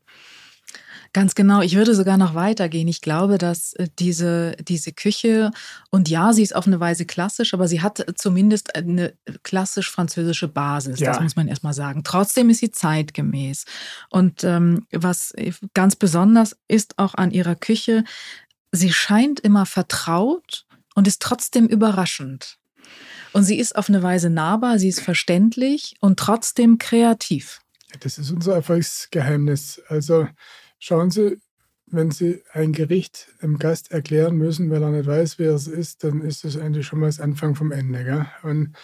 Ganz 1.17 1.35
genau. 1.35 1.63
Ich 1.63 1.77
würde 1.77 1.95
sogar 1.95 2.19
noch 2.19 2.35
weitergehen. 2.35 2.89
Ich 2.89 3.01
glaube, 3.01 3.39
dass 3.39 3.73
äh, 3.75 3.89
diese, 3.99 4.55
diese 4.61 4.93
Küche, 4.93 5.51
und 5.91 6.11
ja, 6.11 6.35
sie 6.35 6.43
ist 6.43 6.55
auf 6.55 6.67
eine 6.67 6.79
Weise 6.79 7.07
klassisch, 7.07 7.55
aber 7.55 7.69
sie 7.69 7.81
hat 7.81 8.05
zumindest 8.17 8.77
eine 8.77 9.15
klassisch-französische 9.43 10.47
Basis. 10.49 11.01
Ja. 11.01 11.13
Das 11.13 11.23
muss 11.23 11.35
man 11.35 11.49
erstmal 11.49 11.73
sagen. 11.73 12.03
Trotzdem 12.05 12.51
ist 12.51 12.59
sie 12.59 12.71
zeitgemäß. 12.71 13.65
Und 14.11 14.45
ähm, 14.45 14.87
was 14.93 15.33
ganz 15.73 15.97
besonders 15.97 16.57
ist 16.69 16.99
auch 16.99 17.15
an 17.15 17.31
ihrer 17.31 17.55
Küche, 17.55 18.05
sie 18.77 18.93
scheint 18.93 19.41
immer 19.41 19.67
vertraut 19.67 20.67
und 20.95 21.07
ist 21.07 21.23
trotzdem 21.23 21.67
überraschend. 21.67 22.59
Und 23.33 23.45
sie 23.45 23.59
ist 23.59 23.77
auf 23.77 23.89
eine 23.89 24.03
Weise 24.03 24.31
nahbar, 24.31 24.79
sie 24.79 24.89
ist 24.89 25.01
verständlich 25.01 25.97
und 26.01 26.19
trotzdem 26.19 26.79
kreativ. 26.79 27.61
Das 28.01 28.19
ist 28.19 28.31
unser 28.31 28.55
Erfolgsgeheimnis. 28.55 29.83
Also 29.89 30.29
schauen 30.79 31.11
Sie, 31.11 31.39
wenn 31.87 32.11
Sie 32.11 32.43
ein 32.53 32.73
Gericht 32.73 33.29
dem 33.43 33.59
Gast 33.59 33.93
erklären 33.93 34.37
müssen, 34.37 34.71
weil 34.71 34.83
er 34.83 34.91
nicht 34.91 35.07
weiß, 35.07 35.39
wer 35.39 35.55
es 35.55 35.67
ist, 35.67 36.03
dann 36.03 36.21
ist 36.21 36.45
das 36.45 36.57
eigentlich 36.57 36.87
schon 36.87 37.01
mal 37.01 37.07
das 37.07 37.21
Anfang 37.21 37.55
vom 37.55 37.73
Ende. 37.73 38.05
Gell? 38.05 38.27
Und 38.43 38.77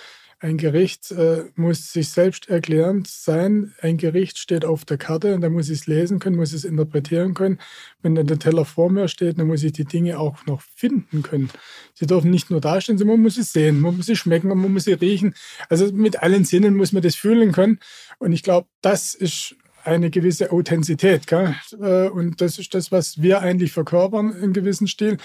ein 0.43 0.57
Gericht 0.57 1.13
äh, 1.13 1.45
muss 1.55 1.93
sich 1.93 2.09
selbst 2.09 2.49
erklärend 2.49 3.07
sein. 3.07 3.75
Ein 3.81 3.97
Gericht 3.97 4.39
steht 4.39 4.65
auf 4.65 4.85
der 4.85 4.99
Karte 4.99 5.37
und 5.37 5.41
da 5.41 5.49
muss 5.49 5.69
ich 5.69 5.79
es 5.79 5.87
lesen 5.87 6.19
können, 6.19 6.35
muss 6.35 6.53
es 6.53 6.65
interpretieren 6.65 7.35
können. 7.35 7.61
Wenn 8.03 8.17
dann 8.17 8.27
der 8.27 8.41
Teller 8.41 8.65
vor 8.65 8.91
mir 8.91 9.07
steht, 9.07 9.39
dann 9.39 9.47
muss 9.47 9.63
ich 9.63 9.73
die 9.73 9.85
Dinge 9.85 10.19
auch 10.19 10.45
noch 10.47 10.61
finden 10.61 11.23
können. 11.23 11.49
Sie 11.95 12.07
dürfen 12.07 12.33
nicht 12.33 12.51
nur 12.51 12.61
dastehen, 12.61 12.99
sondern 12.99 13.19
man 13.19 13.23
muss 13.23 13.37
sie 13.37 13.45
sehen, 13.45 13.81
man 13.81 13.97
muss 13.97 14.07
sie 14.07 14.17
schmecken 14.17 14.49
man 14.49 14.59
muss 14.59 14.85
sie 14.85 14.95
riechen. 14.95 15.35
Also 15.69 15.93
mit 15.93 16.25
allen 16.25 16.45
Sinnen 16.45 16.75
muss 16.75 16.91
man 16.91 17.05
das 17.05 17.15
fühlen 17.15 17.53
können. 17.53 17.79
Und 18.19 18.33
ich 18.33 18.43
glaube, 18.43 18.67
das 18.81 19.15
ist 19.15 19.55
eine 19.85 20.11
gewisse 20.11 20.51
Authentizität. 20.51 21.29
Gell? 21.29 21.55
Äh, 21.81 22.09
und 22.09 22.41
das 22.41 22.59
ist 22.59 22.75
das, 22.75 22.91
was 22.91 23.23
wir 23.23 23.43
eigentlich 23.43 23.71
verkörpern 23.71 24.33
in 24.33 24.53
gewissen 24.53 24.89
Stil. 24.89 25.19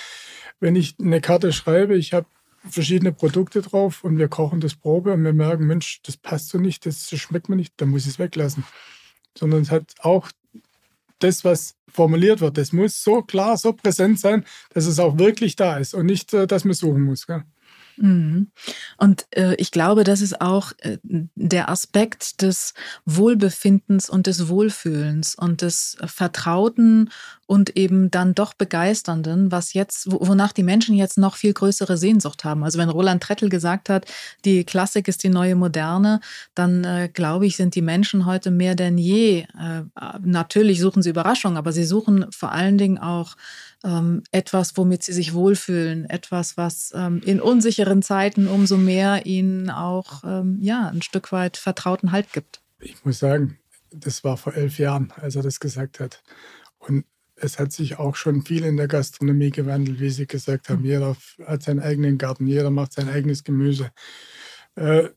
Wenn 0.60 0.76
ich 0.76 0.94
eine 1.00 1.22
Karte 1.22 1.54
schreibe, 1.54 1.98
ich 1.98 2.14
habe 2.14 2.28
verschiedene 2.70 3.12
Produkte 3.12 3.62
drauf 3.62 4.04
und 4.04 4.18
wir 4.18 4.28
kochen 4.28 4.60
das 4.60 4.76
Probe 4.76 5.14
und 5.14 5.24
wir 5.24 5.34
merken, 5.34 5.68
Mensch, 5.68 6.02
das 6.04 6.18
passt 6.18 6.50
so 6.50 6.58
nicht, 6.58 6.86
das 6.86 7.10
schmeckt 7.10 7.50
mir 7.50 7.56
nicht, 7.56 7.74
dann 7.78 7.90
muss 7.90 8.04
ich 8.04 8.14
es 8.14 8.20
weglassen. 8.20 8.64
Sondern 9.38 9.62
es 9.62 9.72
hat 9.72 9.94
auch 10.00 10.30
das, 11.20 11.44
was 11.44 11.76
formuliert 11.88 12.42
wird, 12.42 12.58
das 12.58 12.74
muss 12.74 13.04
so 13.04 13.22
klar, 13.22 13.58
so 13.58 13.74
präsent 13.74 14.20
sein, 14.20 14.46
dass 14.74 14.86
es 14.86 15.00
auch 15.00 15.18
wirklich 15.18 15.56
da 15.56 15.78
ist 15.78 15.94
und 15.94 16.06
nicht, 16.06 16.34
äh, 16.34 16.48
dass 16.48 16.64
man 16.64 16.74
suchen 16.74 17.02
muss. 17.04 17.26
Gell? 17.26 17.44
Mhm. 17.98 18.52
Und 18.98 19.26
äh, 19.32 19.56
ich 19.56 19.72
glaube, 19.72 20.04
das 20.04 20.22
ist 20.22 20.42
auch 20.42 20.72
äh, 20.80 20.98
der 21.04 21.70
Aspekt 21.70 22.42
des 22.42 22.74
Wohlbefindens 23.06 24.10
und 24.10 24.28
des 24.28 24.48
Wohlfühlens 24.48 25.36
und 25.36 25.62
des 25.62 25.98
Vertrauten 26.06 27.10
und 27.48 27.78
eben 27.78 28.12
dann 28.12 28.36
doch 28.36 28.54
Begeisternden, 28.54 29.52
was 29.52 29.74
jetzt, 29.74 30.12
wonach 30.12 30.52
die 30.52 30.64
Menschen 30.64 30.96
jetzt 30.96 31.18
noch 31.18 31.36
viel 31.36 31.54
größere 31.54 31.98
Sehnsucht 31.98 32.44
haben. 32.44 32.64
Also 32.64 32.78
wenn 32.78 32.90
Roland 32.90 33.24
Trettel 33.24 33.50
gesagt 33.50 33.90
hat, 33.90 34.06
die 34.46 34.66
Klassik 34.66 35.08
ist 35.08 35.24
die 35.24 35.30
neue 35.30 35.56
Moderne, 35.56 36.20
dann 36.56 36.84
äh, 36.84 37.10
glaube 37.12 37.48
ich, 37.48 37.56
sind 37.56 37.74
die 37.76 37.82
Menschen 37.82 38.26
heute 38.26 38.52
mehr 38.52 38.76
denn 38.76 38.98
je. 38.98 39.46
Äh, 39.58 39.84
natürlich 40.22 40.82
suchen 40.82 41.02
sie 41.02 41.10
Überraschungen, 41.10 41.58
aber 41.58 41.72
sie 41.72 41.86
suchen 41.86 42.26
vor 42.32 42.52
allen 42.52 42.78
Dingen 42.78 42.98
auch 42.98 43.36
ähm, 43.84 44.24
etwas, 44.32 44.78
womit 44.78 45.04
sie 45.04 45.14
sich 45.14 45.34
wohlfühlen, 45.34 46.10
etwas, 46.10 46.58
was 46.58 46.92
ähm, 46.96 47.22
in 47.26 47.40
unsicheren 47.40 48.02
Zeiten 48.02 48.48
umso 48.48 48.78
mehr 48.78 49.26
ihnen 49.26 49.70
auch 49.70 50.24
ähm, 50.24 50.58
ja, 50.62 50.90
ein 50.90 51.02
Stück 51.02 51.32
weit 51.32 51.58
vertrauten 51.58 52.12
Halt 52.12 52.34
gibt. 52.34 52.62
Ich 52.80 53.04
muss 53.06 53.20
sagen, 53.20 53.60
das 53.92 54.24
war 54.24 54.38
vor 54.38 54.54
elf 54.54 54.80
Jahren, 54.80 55.14
als 55.16 55.36
er 55.36 55.44
das 55.44 55.60
gesagt 55.60 56.00
hat. 56.00 56.24
Und 56.80 57.06
es 57.36 57.60
hat 57.60 57.72
sich 57.72 58.00
auch 58.00 58.16
schon 58.16 58.44
viel 58.44 58.64
in 58.64 58.78
der 58.78 58.88
Gastronomie 58.88 59.52
gewandelt, 59.52 60.00
wie 60.00 60.10
Sie 60.10 60.28
gesagt 60.28 60.70
haben. 60.70 60.82
Mhm. 60.82 60.88
Jeder 60.88 61.18
hat 61.46 61.64
seinen 61.64 61.80
eigenen 61.80 62.18
Garten, 62.18 62.48
jeder 62.48 62.72
macht 62.72 62.94
sein 62.94 63.10
eigenes 63.10 63.44
Gemüse. 63.44 63.92
Äh, 64.76 65.10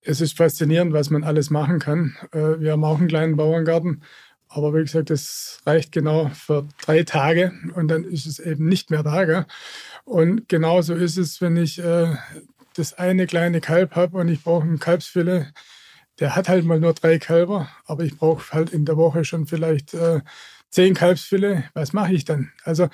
es 0.00 0.20
ist 0.20 0.36
faszinierend, 0.36 0.92
was 0.92 1.10
man 1.10 1.24
alles 1.24 1.50
machen 1.50 1.78
kann. 1.78 2.16
Äh, 2.32 2.60
wir 2.60 2.72
haben 2.72 2.84
auch 2.84 2.98
einen 2.98 3.08
kleinen 3.08 3.36
Bauerngarten 3.36 4.02
aber 4.48 4.74
wie 4.74 4.82
gesagt, 4.82 5.10
das 5.10 5.60
reicht 5.66 5.92
genau 5.92 6.28
für 6.28 6.66
drei 6.84 7.02
Tage 7.02 7.52
und 7.74 7.88
dann 7.88 8.04
ist 8.04 8.26
es 8.26 8.38
eben 8.38 8.68
nicht 8.68 8.90
mehr 8.90 9.02
da. 9.02 9.24
Gell? 9.24 9.46
Und 10.04 10.48
genauso 10.48 10.94
ist 10.94 11.16
es, 11.16 11.40
wenn 11.40 11.56
ich 11.56 11.78
äh, 11.78 12.14
das 12.74 12.94
eine 12.94 13.26
kleine 13.26 13.60
Kalb 13.60 13.94
habe 13.96 14.18
und 14.18 14.28
ich 14.28 14.42
brauche 14.42 14.66
ein 14.66 14.78
Kalbsfilet. 14.78 15.52
Der 16.18 16.34
hat 16.34 16.48
halt 16.48 16.64
mal 16.64 16.80
nur 16.80 16.94
drei 16.94 17.18
Kälber, 17.18 17.68
aber 17.84 18.04
ich 18.04 18.16
brauche 18.16 18.52
halt 18.52 18.70
in 18.70 18.84
der 18.84 18.96
Woche 18.96 19.24
schon 19.24 19.46
vielleicht 19.46 19.92
äh, 19.94 20.20
zehn 20.70 20.94
Kalbsfilet. 20.94 21.64
Was 21.74 21.92
mache 21.92 22.14
ich 22.14 22.24
dann? 22.24 22.52
Also 22.64 22.88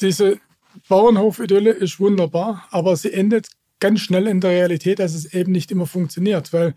diese 0.00 0.40
Bauernhof-Idylle 0.88 1.70
ist 1.70 2.00
wunderbar, 2.00 2.66
aber 2.70 2.96
sie 2.96 3.12
endet 3.12 3.48
ganz 3.80 4.00
schnell 4.00 4.26
in 4.26 4.40
der 4.40 4.50
Realität, 4.50 4.98
dass 4.98 5.14
es 5.14 5.32
eben 5.32 5.52
nicht 5.52 5.70
immer 5.70 5.86
funktioniert, 5.86 6.52
weil 6.52 6.74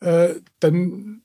äh, 0.00 0.34
dann 0.60 1.21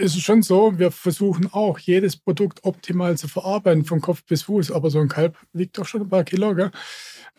ist 0.00 0.16
es 0.16 0.22
schon 0.22 0.42
so, 0.42 0.78
wir 0.78 0.90
versuchen 0.90 1.52
auch, 1.52 1.78
jedes 1.78 2.16
Produkt 2.16 2.64
optimal 2.64 3.16
zu 3.16 3.28
verarbeiten, 3.28 3.84
von 3.84 4.00
Kopf 4.00 4.24
bis 4.24 4.42
Fuß. 4.42 4.72
Aber 4.72 4.90
so 4.90 5.00
ein 5.00 5.08
Kalb 5.08 5.36
wiegt 5.52 5.78
doch 5.78 5.86
schon 5.86 6.02
ein 6.02 6.08
paar 6.08 6.24
Kilo, 6.24 6.54
gell? 6.54 6.70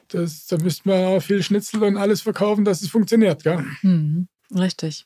Das, 0.10 0.46
da 0.48 0.58
müsste 0.58 0.90
man 0.90 1.06
auch 1.06 1.22
viel 1.22 1.42
Schnitzel 1.42 1.84
und 1.84 1.98
alles 1.98 2.22
verkaufen, 2.22 2.66
dass 2.66 2.82
es 2.82 2.90
funktioniert, 2.90 3.44
gell? 3.44 3.66
Hm, 3.82 4.28
richtig. 4.56 5.06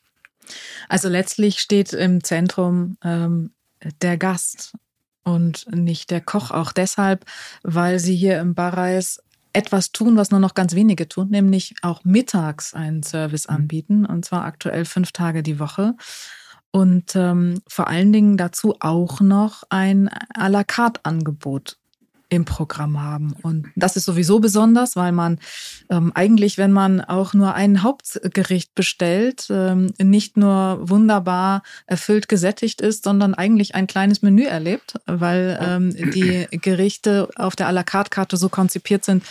Also 0.88 1.08
letztlich 1.08 1.58
steht 1.58 1.92
im 1.92 2.22
Zentrum 2.22 2.96
ähm, 3.02 3.52
der 4.02 4.16
Gast 4.16 4.74
und 5.22 5.66
nicht 5.72 6.10
der 6.10 6.20
Koch. 6.20 6.50
Auch 6.50 6.72
deshalb, 6.72 7.24
weil 7.62 7.98
sie 7.98 8.16
hier 8.16 8.40
im 8.40 8.54
Barreis 8.54 9.20
etwas 9.52 9.90
tun, 9.90 10.16
was 10.16 10.30
nur 10.30 10.40
noch 10.40 10.54
ganz 10.54 10.74
wenige 10.74 11.08
tun, 11.08 11.30
nämlich 11.30 11.74
auch 11.80 12.04
mittags 12.04 12.74
einen 12.74 13.02
Service 13.02 13.48
mhm. 13.48 13.54
anbieten, 13.54 14.06
und 14.06 14.24
zwar 14.24 14.44
aktuell 14.44 14.84
fünf 14.84 15.12
Tage 15.12 15.42
die 15.42 15.58
Woche. 15.58 15.94
Und 16.76 17.16
ähm, 17.16 17.62
vor 17.66 17.88
allen 17.88 18.12
Dingen 18.12 18.36
dazu 18.36 18.76
auch 18.80 19.22
noch 19.22 19.62
ein 19.70 20.10
à 20.10 20.50
la 20.50 20.62
carte 20.62 21.00
Angebot 21.04 21.78
im 22.28 22.44
Programm 22.44 23.00
haben. 23.00 23.34
Und 23.40 23.68
das 23.76 23.96
ist 23.96 24.04
sowieso 24.04 24.40
besonders, 24.40 24.94
weil 24.94 25.12
man 25.12 25.38
ähm, 25.88 26.12
eigentlich, 26.14 26.58
wenn 26.58 26.72
man 26.72 27.00
auch 27.00 27.32
nur 27.32 27.54
ein 27.54 27.82
Hauptgericht 27.82 28.74
bestellt, 28.74 29.46
ähm, 29.48 29.94
nicht 29.98 30.36
nur 30.36 30.78
wunderbar 30.82 31.62
erfüllt 31.86 32.28
gesättigt 32.28 32.82
ist, 32.82 33.04
sondern 33.04 33.32
eigentlich 33.32 33.74
ein 33.74 33.86
kleines 33.86 34.20
Menü 34.20 34.42
erlebt, 34.42 34.96
weil 35.06 35.58
ähm, 35.62 35.96
die 36.12 36.46
Gerichte 36.50 37.30
auf 37.36 37.56
der 37.56 37.70
à 37.70 37.72
la 37.72 37.84
carte 37.84 38.10
Karte 38.10 38.36
so 38.36 38.50
konzipiert 38.50 39.02
sind, 39.02 39.24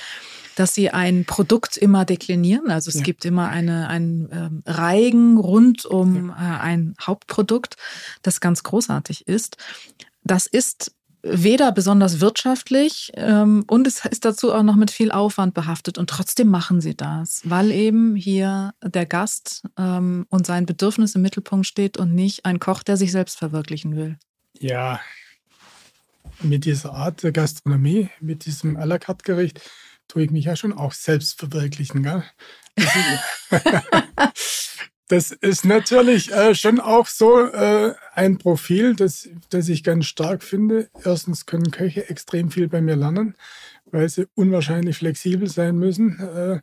dass 0.55 0.73
sie 0.73 0.89
ein 0.89 1.25
Produkt 1.25 1.77
immer 1.77 2.05
deklinieren. 2.05 2.71
Also 2.71 2.89
es 2.89 2.97
ja. 2.97 3.03
gibt 3.03 3.25
immer 3.25 3.49
eine, 3.49 3.87
einen 3.87 4.29
ähm, 4.31 4.63
Reigen 4.65 5.37
rund 5.37 5.85
um 5.85 6.29
ja. 6.29 6.57
äh, 6.57 6.59
ein 6.61 6.95
Hauptprodukt, 7.01 7.77
das 8.21 8.39
ganz 8.39 8.63
großartig 8.63 9.27
ist. 9.27 9.57
Das 10.23 10.47
ist 10.47 10.95
weder 11.27 11.71
besonders 11.71 12.21
wirtschaftlich 12.21 13.11
ähm, 13.15 13.63
und 13.67 13.87
es 13.87 14.05
ist 14.05 14.25
dazu 14.25 14.53
auch 14.53 14.63
noch 14.63 14.75
mit 14.75 14.91
viel 14.91 15.11
Aufwand 15.11 15.53
behaftet. 15.53 15.97
Und 15.97 16.09
trotzdem 16.09 16.47
machen 16.47 16.81
sie 16.81 16.95
das, 16.95 17.41
weil 17.45 17.71
eben 17.71 18.15
hier 18.15 18.73
der 18.83 19.05
Gast 19.05 19.63
ähm, 19.77 20.25
und 20.29 20.45
sein 20.45 20.65
Bedürfnis 20.65 21.15
im 21.15 21.23
Mittelpunkt 21.23 21.65
steht 21.65 21.97
und 21.97 22.13
nicht 22.13 22.45
ein 22.45 22.59
Koch, 22.59 22.83
der 22.83 22.97
sich 22.97 23.11
selbst 23.11 23.37
verwirklichen 23.37 23.95
will. 23.95 24.17
Ja, 24.59 24.99
mit 26.41 26.65
dieser 26.65 26.93
Art 26.93 27.23
der 27.23 27.31
Gastronomie, 27.31 28.09
mit 28.19 28.45
diesem 28.45 28.77
à 28.77 28.85
la 28.85 28.99
carte 28.99 29.23
Gericht, 29.23 29.61
tue 30.07 30.23
ich 30.23 30.31
mich 30.31 30.45
ja 30.45 30.55
schon 30.55 30.73
auch 30.73 30.93
selbst 30.93 31.39
verwirklichen. 31.39 32.03
Gell? 32.03 32.23
Das 35.07 35.29
ist 35.29 35.65
natürlich 35.65 36.31
äh, 36.31 36.55
schon 36.55 36.79
auch 36.79 37.05
so 37.05 37.45
äh, 37.45 37.93
ein 38.15 38.39
Profil, 38.39 38.95
das, 38.95 39.29
das 39.51 39.69
ich 39.69 39.83
ganz 39.83 40.07
stark 40.07 40.41
finde. 40.41 40.89
Erstens 41.03 41.45
können 41.45 41.69
Köche 41.69 42.09
extrem 42.09 42.49
viel 42.49 42.67
bei 42.67 42.81
mir 42.81 42.95
lernen, 42.95 43.35
weil 43.85 44.09
sie 44.09 44.27
unwahrscheinlich 44.33 44.97
flexibel 44.97 45.47
sein 45.47 45.77
müssen. 45.77 46.19
Äh, 46.19 46.61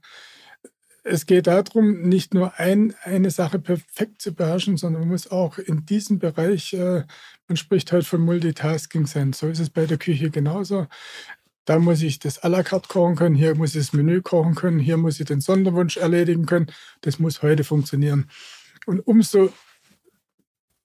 es 1.04 1.26
geht 1.26 1.46
darum, 1.46 2.02
nicht 2.02 2.34
nur 2.34 2.58
ein, 2.58 2.94
eine 3.02 3.30
Sache 3.30 3.60
perfekt 3.60 4.20
zu 4.20 4.34
beherrschen, 4.34 4.76
sondern 4.76 5.02
man 5.02 5.10
muss 5.10 5.30
auch 5.30 5.58
in 5.58 5.86
diesem 5.86 6.18
Bereich, 6.18 6.72
äh, 6.72 7.04
man 7.46 7.56
spricht 7.56 7.92
halt 7.92 8.06
von 8.06 8.20
Multitasking 8.22 9.06
sein. 9.06 9.32
So 9.32 9.48
ist 9.48 9.60
es 9.60 9.70
bei 9.70 9.86
der 9.86 9.98
Küche 9.98 10.30
genauso. 10.30 10.88
Da 11.64 11.78
muss 11.78 12.02
ich 12.02 12.18
das 12.18 12.42
à 12.42 12.48
la 12.48 12.62
carte 12.62 12.88
kochen 12.88 13.14
können, 13.16 13.36
hier 13.36 13.54
muss 13.54 13.74
ich 13.74 13.86
das 13.86 13.92
Menü 13.92 14.20
kochen 14.20 14.54
können, 14.54 14.78
hier 14.80 14.96
muss 14.96 15.20
ich 15.20 15.26
den 15.26 15.40
Sonderwunsch 15.40 15.96
erledigen 15.96 16.46
können. 16.46 16.66
Das 17.02 17.18
muss 17.18 17.42
heute 17.42 17.62
funktionieren. 17.64 18.28
Und 18.86 19.00
umso 19.00 19.52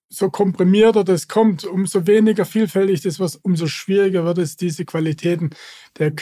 so 0.09 0.29
komprimierter 0.29 1.03
das 1.03 1.27
kommt, 1.27 1.65
umso 1.65 2.07
weniger 2.07 2.45
vielfältig 2.45 3.01
das 3.01 3.19
wird, 3.19 3.39
umso 3.41 3.67
schwieriger 3.67 4.23
wird 4.23 4.37
es, 4.37 4.55
diese 4.55 4.85
Qualitäten, 4.85 5.49
der, 5.97 6.13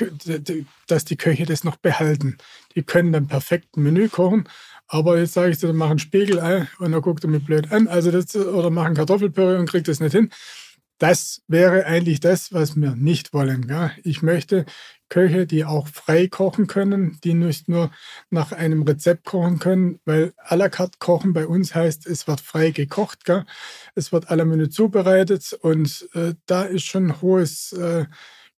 dass 0.87 1.05
die 1.05 1.17
Köche 1.17 1.45
das 1.45 1.63
noch 1.63 1.75
behalten. 1.75 2.37
Die 2.75 2.83
können 2.83 3.11
dann 3.11 3.27
perfekt 3.27 3.77
ein 3.77 3.83
Menü 3.83 4.09
kochen, 4.09 4.49
aber 4.87 5.19
jetzt 5.19 5.33
sage 5.33 5.51
ich 5.51 5.59
dir, 5.59 5.71
mach 5.73 5.89
ein 5.89 5.99
Spiegelei 5.99 6.67
und 6.79 6.91
dann 6.91 7.01
guckt 7.01 7.23
er 7.23 7.29
mich 7.29 7.45
blöd 7.45 7.71
an, 7.71 7.87
also 7.87 8.11
das, 8.11 8.35
oder 8.35 8.69
machen 8.69 8.95
Kartoffelpüree 8.95 9.57
und 9.57 9.69
kriegt 9.69 9.87
das 9.87 9.99
nicht 9.99 10.13
hin. 10.13 10.31
Das 10.97 11.41
wäre 11.47 11.85
eigentlich 11.85 12.21
das, 12.21 12.53
was 12.53 12.75
wir 12.75 12.95
nicht 12.95 13.33
wollen. 13.33 13.67
Ja. 13.69 13.91
Ich 14.03 14.21
möchte 14.21 14.65
Köche, 15.09 15.45
die 15.45 15.65
auch 15.65 15.87
frei 15.87 16.27
kochen 16.27 16.67
können, 16.67 17.19
die 17.23 17.33
nicht 17.33 17.67
nur 17.67 17.91
nach 18.29 18.51
einem 18.51 18.83
Rezept 18.83 19.25
kochen 19.25 19.59
können, 19.59 19.99
weil 20.05 20.33
à 20.37 20.55
la 20.55 20.69
carte 20.69 20.97
kochen 20.99 21.33
bei 21.33 21.47
uns 21.47 21.75
heißt, 21.75 22.07
es 22.07 22.27
wird 22.27 22.41
frei 22.41 22.71
gekocht, 22.71 23.25
gell? 23.25 23.45
es 23.93 24.11
wird 24.11 24.31
à 24.31 24.35
la 24.35 24.45
Minute 24.45 24.69
zubereitet 24.69 25.53
und 25.61 26.07
äh, 26.13 26.33
da 26.45 26.63
ist 26.63 26.85
schon 26.85 27.21
hohes 27.21 27.73
äh, 27.73 28.05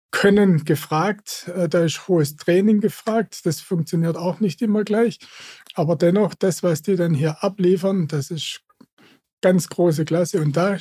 Können 0.10 0.64
gefragt, 0.64 1.52
äh, 1.54 1.68
da 1.68 1.84
ist 1.84 2.08
hohes 2.08 2.38
Training 2.38 2.80
gefragt. 2.80 3.46
Das 3.46 3.60
funktioniert 3.60 4.16
auch 4.16 4.40
nicht 4.40 4.62
immer 4.62 4.86
gleich, 4.86 5.20
aber 5.74 5.98
dennoch, 5.98 6.34
das, 6.34 6.64
was 6.64 6.82
die 6.82 6.96
dann 6.96 7.14
hier 7.14 7.44
abliefern, 7.44 8.08
das 8.08 8.32
ist 8.32 8.62
ganz 9.42 9.70
große 9.70 10.06
Klasse. 10.06 10.42
Und 10.42 10.58
da 10.58 10.78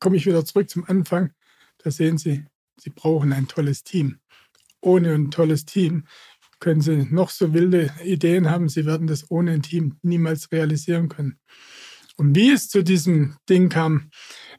komme 0.00 0.16
ich 0.16 0.26
wieder 0.26 0.44
zurück 0.44 0.70
zum 0.70 0.84
Anfang. 0.84 1.32
Da 1.78 1.90
sehen 1.90 2.18
Sie, 2.18 2.44
Sie 2.78 2.90
brauchen 2.90 3.32
ein 3.32 3.48
tolles 3.48 3.84
Team. 3.84 4.18
Ohne 4.80 5.14
ein 5.14 5.30
tolles 5.30 5.64
Team 5.64 6.04
können 6.60 6.80
Sie 6.80 7.06
noch 7.10 7.30
so 7.30 7.52
wilde 7.52 7.92
Ideen 8.04 8.50
haben. 8.50 8.68
Sie 8.68 8.86
werden 8.86 9.06
das 9.06 9.30
ohne 9.30 9.52
ein 9.52 9.62
Team 9.62 9.98
niemals 10.02 10.50
realisieren 10.52 11.08
können. 11.08 11.38
Und 12.16 12.36
wie 12.36 12.52
es 12.52 12.68
zu 12.68 12.84
diesem 12.84 13.36
Ding 13.48 13.68
kam, 13.68 14.10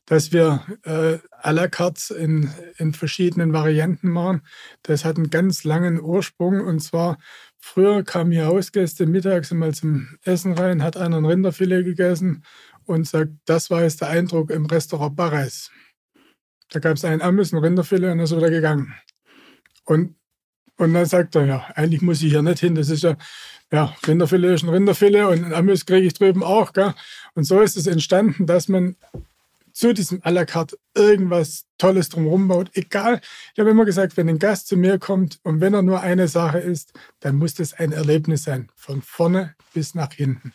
dass 0.05 0.33
wir 0.33 0.65
äh, 0.83 1.19
à 1.41 1.51
la 1.51 1.67
carte 1.67 2.13
in, 2.13 2.49
in 2.77 2.93
verschiedenen 2.93 3.53
Varianten 3.53 4.09
machen, 4.09 4.41
das 4.83 5.05
hat 5.05 5.15
einen 5.15 5.29
ganz 5.29 5.63
langen 5.63 6.01
Ursprung. 6.01 6.59
Und 6.59 6.81
zwar, 6.81 7.17
früher 7.57 8.03
kamen 8.03 8.31
hier 8.31 8.47
Hausgäste 8.47 9.05
mittags 9.05 9.51
mal 9.51 9.73
zum 9.73 10.17
Essen 10.23 10.53
rein, 10.53 10.83
hat 10.83 10.97
einer 10.97 11.17
ein 11.17 11.25
Rinderfilet 11.25 11.83
gegessen 11.85 12.43
und 12.85 13.07
sagt, 13.07 13.31
das 13.45 13.69
war 13.69 13.83
jetzt 13.83 14.01
der 14.01 14.09
Eindruck 14.09 14.51
im 14.51 14.65
Restaurant 14.65 15.15
Barres. 15.15 15.71
Da 16.69 16.79
gab 16.79 16.97
es 16.97 17.05
einen 17.05 17.21
Amüs, 17.21 17.53
ein 17.53 17.59
Rinderfilet 17.59 18.11
und 18.11 18.17
dann 18.17 18.19
ist 18.19 18.31
er 18.31 18.37
wieder 18.37 18.49
gegangen. 18.49 18.93
Und, 19.85 20.15
und 20.77 20.93
dann 20.93 21.05
sagt 21.05 21.35
er, 21.35 21.45
ja, 21.45 21.65
eigentlich 21.75 22.01
muss 22.01 22.21
ich 22.21 22.31
hier 22.31 22.41
nicht 22.41 22.59
hin. 22.59 22.75
Das 22.75 22.89
ist 22.89 23.03
ja, 23.03 23.17
ja, 23.71 23.95
Rinderfilet 24.07 24.55
ist 24.55 24.63
ein 24.63 24.69
Rinderfilet 24.69 25.25
und 25.25 25.43
ein 25.45 25.53
Amüs 25.53 25.85
kriege 25.85 26.07
ich 26.07 26.13
drüben 26.13 26.43
auch. 26.43 26.73
Gell? 26.73 26.93
Und 27.33 27.43
so 27.43 27.61
ist 27.61 27.77
es 27.77 27.87
entstanden, 27.87 28.45
dass 28.45 28.67
man 28.67 28.95
zu 29.75 29.93
diesem 29.93 30.21
à 30.21 30.31
la 30.31 30.45
carte 30.45 30.77
irgendwas 30.95 31.65
Tolles 31.77 32.07
drumherum 32.07 32.47
baut. 32.47 32.71
Egal, 32.73 33.19
ich 33.53 33.59
habe 33.59 33.69
immer 33.69 33.83
gesagt, 33.83 34.15
wenn 34.15 34.29
ein 34.29 34.39
Gast 34.39 34.67
zu 34.67 34.77
mir 34.77 34.99
kommt 34.99 35.39
und 35.43 35.59
wenn 35.59 35.73
er 35.73 35.81
nur 35.81 35.99
eine 35.99 36.29
Sache 36.29 36.59
isst, 36.59 36.93
dann 37.19 37.35
muss 37.35 37.55
das 37.55 37.73
ein 37.73 37.91
Erlebnis 37.91 38.43
sein, 38.43 38.69
von 38.75 39.01
vorne 39.01 39.53
bis 39.73 39.93
nach 39.93 40.13
hinten. 40.13 40.53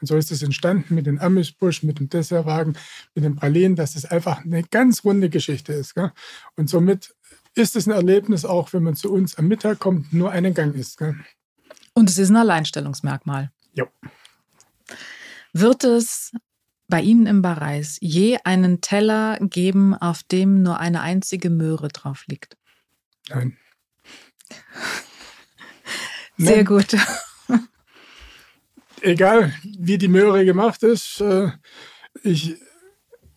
Und 0.00 0.06
so 0.06 0.16
ist 0.16 0.30
es 0.30 0.42
entstanden 0.42 0.94
mit 0.94 1.06
dem 1.06 1.18
Amish-Busch, 1.18 1.82
mit 1.82 1.98
dem 1.98 2.08
Dessertwagen, 2.08 2.76
mit 3.14 3.24
den 3.24 3.36
Pralinen, 3.36 3.76
dass 3.76 3.96
es 3.96 4.04
einfach 4.04 4.44
eine 4.44 4.62
ganz 4.62 5.04
runde 5.04 5.28
Geschichte 5.28 5.72
ist. 5.72 5.94
Gell? 5.94 6.12
Und 6.56 6.70
somit 6.70 7.14
ist 7.54 7.74
es 7.74 7.86
ein 7.86 7.92
Erlebnis, 7.92 8.44
auch 8.44 8.72
wenn 8.72 8.84
man 8.84 8.94
zu 8.94 9.12
uns 9.12 9.36
am 9.36 9.48
Mittag 9.48 9.80
kommt, 9.80 10.12
nur 10.12 10.30
einen 10.30 10.54
Gang 10.54 10.74
isst. 10.74 10.98
Gell? 10.98 11.16
Und 11.94 12.08
es 12.08 12.18
ist 12.18 12.30
ein 12.30 12.36
Alleinstellungsmerkmal. 12.36 13.50
Ja. 13.72 13.86
Wird 15.52 15.82
es 15.82 16.32
bei 16.86 17.00
Ihnen 17.02 17.26
im 17.26 17.42
Bareis 17.42 17.98
je 18.00 18.38
einen 18.44 18.80
Teller 18.80 19.38
geben, 19.40 19.94
auf 19.94 20.22
dem 20.22 20.62
nur 20.62 20.78
eine 20.78 21.00
einzige 21.00 21.50
Möhre 21.50 21.88
drauf 21.88 22.24
liegt? 22.28 22.56
Nein. 23.28 23.56
Sehr 26.36 26.56
Nein. 26.56 26.64
gut 26.64 26.96
egal 29.02 29.52
wie 29.78 29.98
die 29.98 30.08
Möhre 30.08 30.44
gemacht 30.44 30.82
ist, 30.82 31.20
äh, 31.20 31.50
ich, 32.22 32.56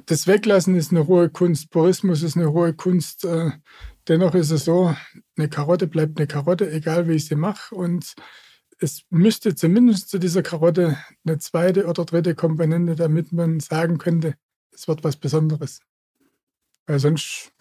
das 0.06 0.28
Weglassen 0.28 0.76
ist 0.76 0.92
eine 0.92 1.08
hohe 1.08 1.30
Kunst, 1.30 1.70
Purismus 1.72 2.24
ist 2.24 2.38
eine 2.38 2.52
hohe 2.52 2.74
Kunst. 2.74 3.26
Äh, 3.26 3.52
dennoch 4.08 4.36
ist 4.36 4.52
es 4.52 4.66
so, 4.66 4.96
eine 5.38 5.50
Karotte 5.50 5.88
bleibt 5.88 6.18
eine 6.20 6.28
Karotte, 6.28 6.72
egal 6.72 7.08
wie 7.08 7.14
ich 7.14 7.26
sie 7.26 7.36
mache. 7.36 7.76
Und 7.76 8.14
es 8.80 9.04
müsste 9.10 9.56
zumindest 9.56 10.10
zu 10.10 10.18
dieser 10.18 10.42
Karotte 10.42 10.98
eine 11.26 11.38
zweite 11.38 11.86
oder 11.86 12.06
dritte 12.06 12.36
Komponente, 12.36 12.96
damit 12.96 13.32
man 13.32 13.60
sagen 13.60 13.98
könnte, 13.98 14.36
es 14.72 14.88
wird 14.88 15.04
was 15.04 15.18
Besonderes. 15.18 15.82
Weil 16.88 17.00
sonst 17.00 17.52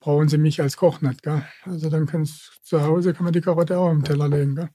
brauchen 0.00 0.28
sie 0.28 0.38
mich 0.38 0.62
als 0.62 0.76
Koch 0.76 1.02
nicht. 1.02 1.22
Gell? 1.22 1.46
Also 1.62 1.90
dann 1.90 2.06
kann 2.06 2.22
es 2.22 2.58
zu 2.62 2.80
Hause 2.82 3.12
kann 3.12 3.24
man 3.24 3.34
die 3.34 3.42
Karotte 3.42 3.78
auch 3.78 3.90
am 3.90 4.02
Teller 4.02 4.28
legen. 4.28 4.56
Gell? 4.56 4.70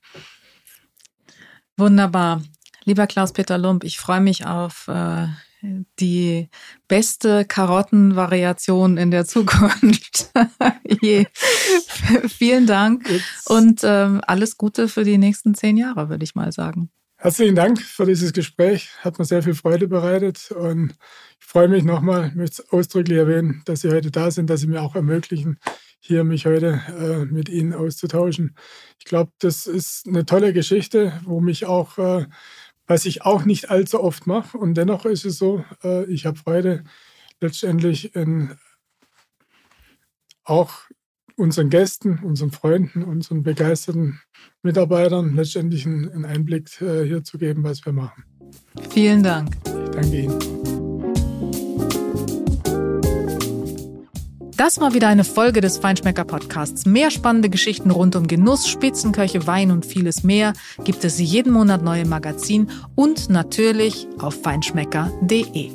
Wunderbar. 1.77 2.41
Lieber 2.85 3.07
Klaus-Peter 3.07 3.57
Lump, 3.57 3.83
ich 3.83 3.97
freue 3.97 4.21
mich 4.21 4.45
auf 4.45 4.87
äh, 4.87 5.27
die 5.99 6.49
beste 6.87 7.45
Karottenvariation 7.45 8.97
in 8.97 9.11
der 9.11 9.25
Zukunft. 9.25 10.31
Vielen 12.27 12.67
Dank 12.67 13.09
Jetzt. 13.09 13.49
und 13.49 13.81
ähm, 13.83 14.21
alles 14.25 14.57
Gute 14.57 14.87
für 14.87 15.03
die 15.03 15.17
nächsten 15.17 15.55
zehn 15.55 15.77
Jahre, 15.77 16.09
würde 16.09 16.23
ich 16.23 16.35
mal 16.35 16.51
sagen. 16.51 16.89
Herzlichen 17.17 17.55
Dank 17.55 17.81
für 17.81 18.05
dieses 18.05 18.33
Gespräch. 18.33 18.89
Hat 18.99 19.17
mir 19.17 19.25
sehr 19.25 19.41
viel 19.41 19.55
Freude 19.55 19.87
bereitet 19.87 20.51
und 20.51 20.93
ich 21.39 21.45
freue 21.45 21.67
mich 21.67 21.83
nochmal, 21.83 22.31
möchte 22.35 22.63
ausdrücklich 22.69 23.17
erwähnen, 23.17 23.63
dass 23.65 23.81
Sie 23.81 23.89
heute 23.89 24.11
da 24.11 24.29
sind, 24.29 24.49
dass 24.49 24.59
Sie 24.61 24.67
mir 24.67 24.81
auch 24.81 24.95
ermöglichen, 24.95 25.57
hier 26.05 26.23
mich 26.23 26.45
heute 26.45 26.81
äh, 26.87 27.25
mit 27.25 27.49
Ihnen 27.49 27.73
auszutauschen. 27.73 28.55
Ich 28.99 29.05
glaube, 29.05 29.31
das 29.39 29.65
ist 29.65 30.07
eine 30.07 30.25
tolle 30.25 30.53
Geschichte, 30.53 31.19
wo 31.23 31.41
mich 31.41 31.65
auch, 31.65 31.97
äh, 31.97 32.27
was 32.85 33.05
ich 33.05 33.23
auch 33.23 33.45
nicht 33.45 33.69
allzu 33.71 34.01
oft 34.01 34.27
mache. 34.27 34.57
Und 34.57 34.75
dennoch 34.75 35.05
ist 35.05 35.25
es 35.25 35.37
so, 35.37 35.65
äh, 35.83 36.05
ich 36.05 36.25
habe 36.25 36.37
Freude 36.37 36.83
letztendlich 37.41 38.15
in, 38.15 38.55
auch 40.43 40.73
unseren 41.35 41.69
Gästen, 41.69 42.19
unseren 42.19 42.51
Freunden, 42.51 43.03
unseren 43.03 43.43
begeisterten 43.43 44.21
Mitarbeitern 44.61 45.35
letztendlich 45.35 45.85
einen 45.85 46.23
Einblick 46.23 46.81
äh, 46.81 47.03
hier 47.03 47.23
zu 47.23 47.37
geben, 47.37 47.63
was 47.63 47.85
wir 47.85 47.93
machen. 47.93 48.23
Vielen 48.91 49.23
Dank. 49.23 49.55
Ich 49.65 49.91
danke 49.91 50.21
Ihnen. 50.21 50.64
Das 54.57 54.79
war 54.79 54.93
wieder 54.93 55.09
eine 55.09 55.25
Folge 55.25 55.59
des 55.59 55.77
Feinschmecker 55.77 56.23
Podcasts. 56.23 56.85
Mehr 56.85 57.11
spannende 57.11 57.49
Geschichten 57.49 57.91
rund 57.91 58.15
um 58.15 58.27
Genuss, 58.27 58.69
Spitzenköche, 58.69 59.45
Wein 59.47 59.69
und 59.69 59.85
vieles 59.85 60.23
mehr 60.23 60.53
gibt 60.85 61.03
es 61.03 61.19
jeden 61.19 61.51
Monat 61.51 61.81
neu 61.81 62.01
im 62.01 62.09
Magazin 62.09 62.69
und 62.95 63.29
natürlich 63.29 64.07
auf 64.19 64.41
feinschmecker.de. 64.41 65.71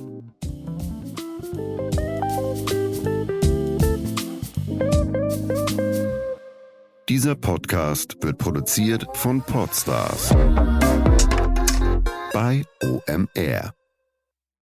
Dieser 7.09 7.35
Podcast 7.35 8.17
wird 8.23 8.39
produziert 8.39 9.05
von 9.15 9.43
Podstars 9.43 10.31
bei 12.33 12.65
OMR. 12.83 13.75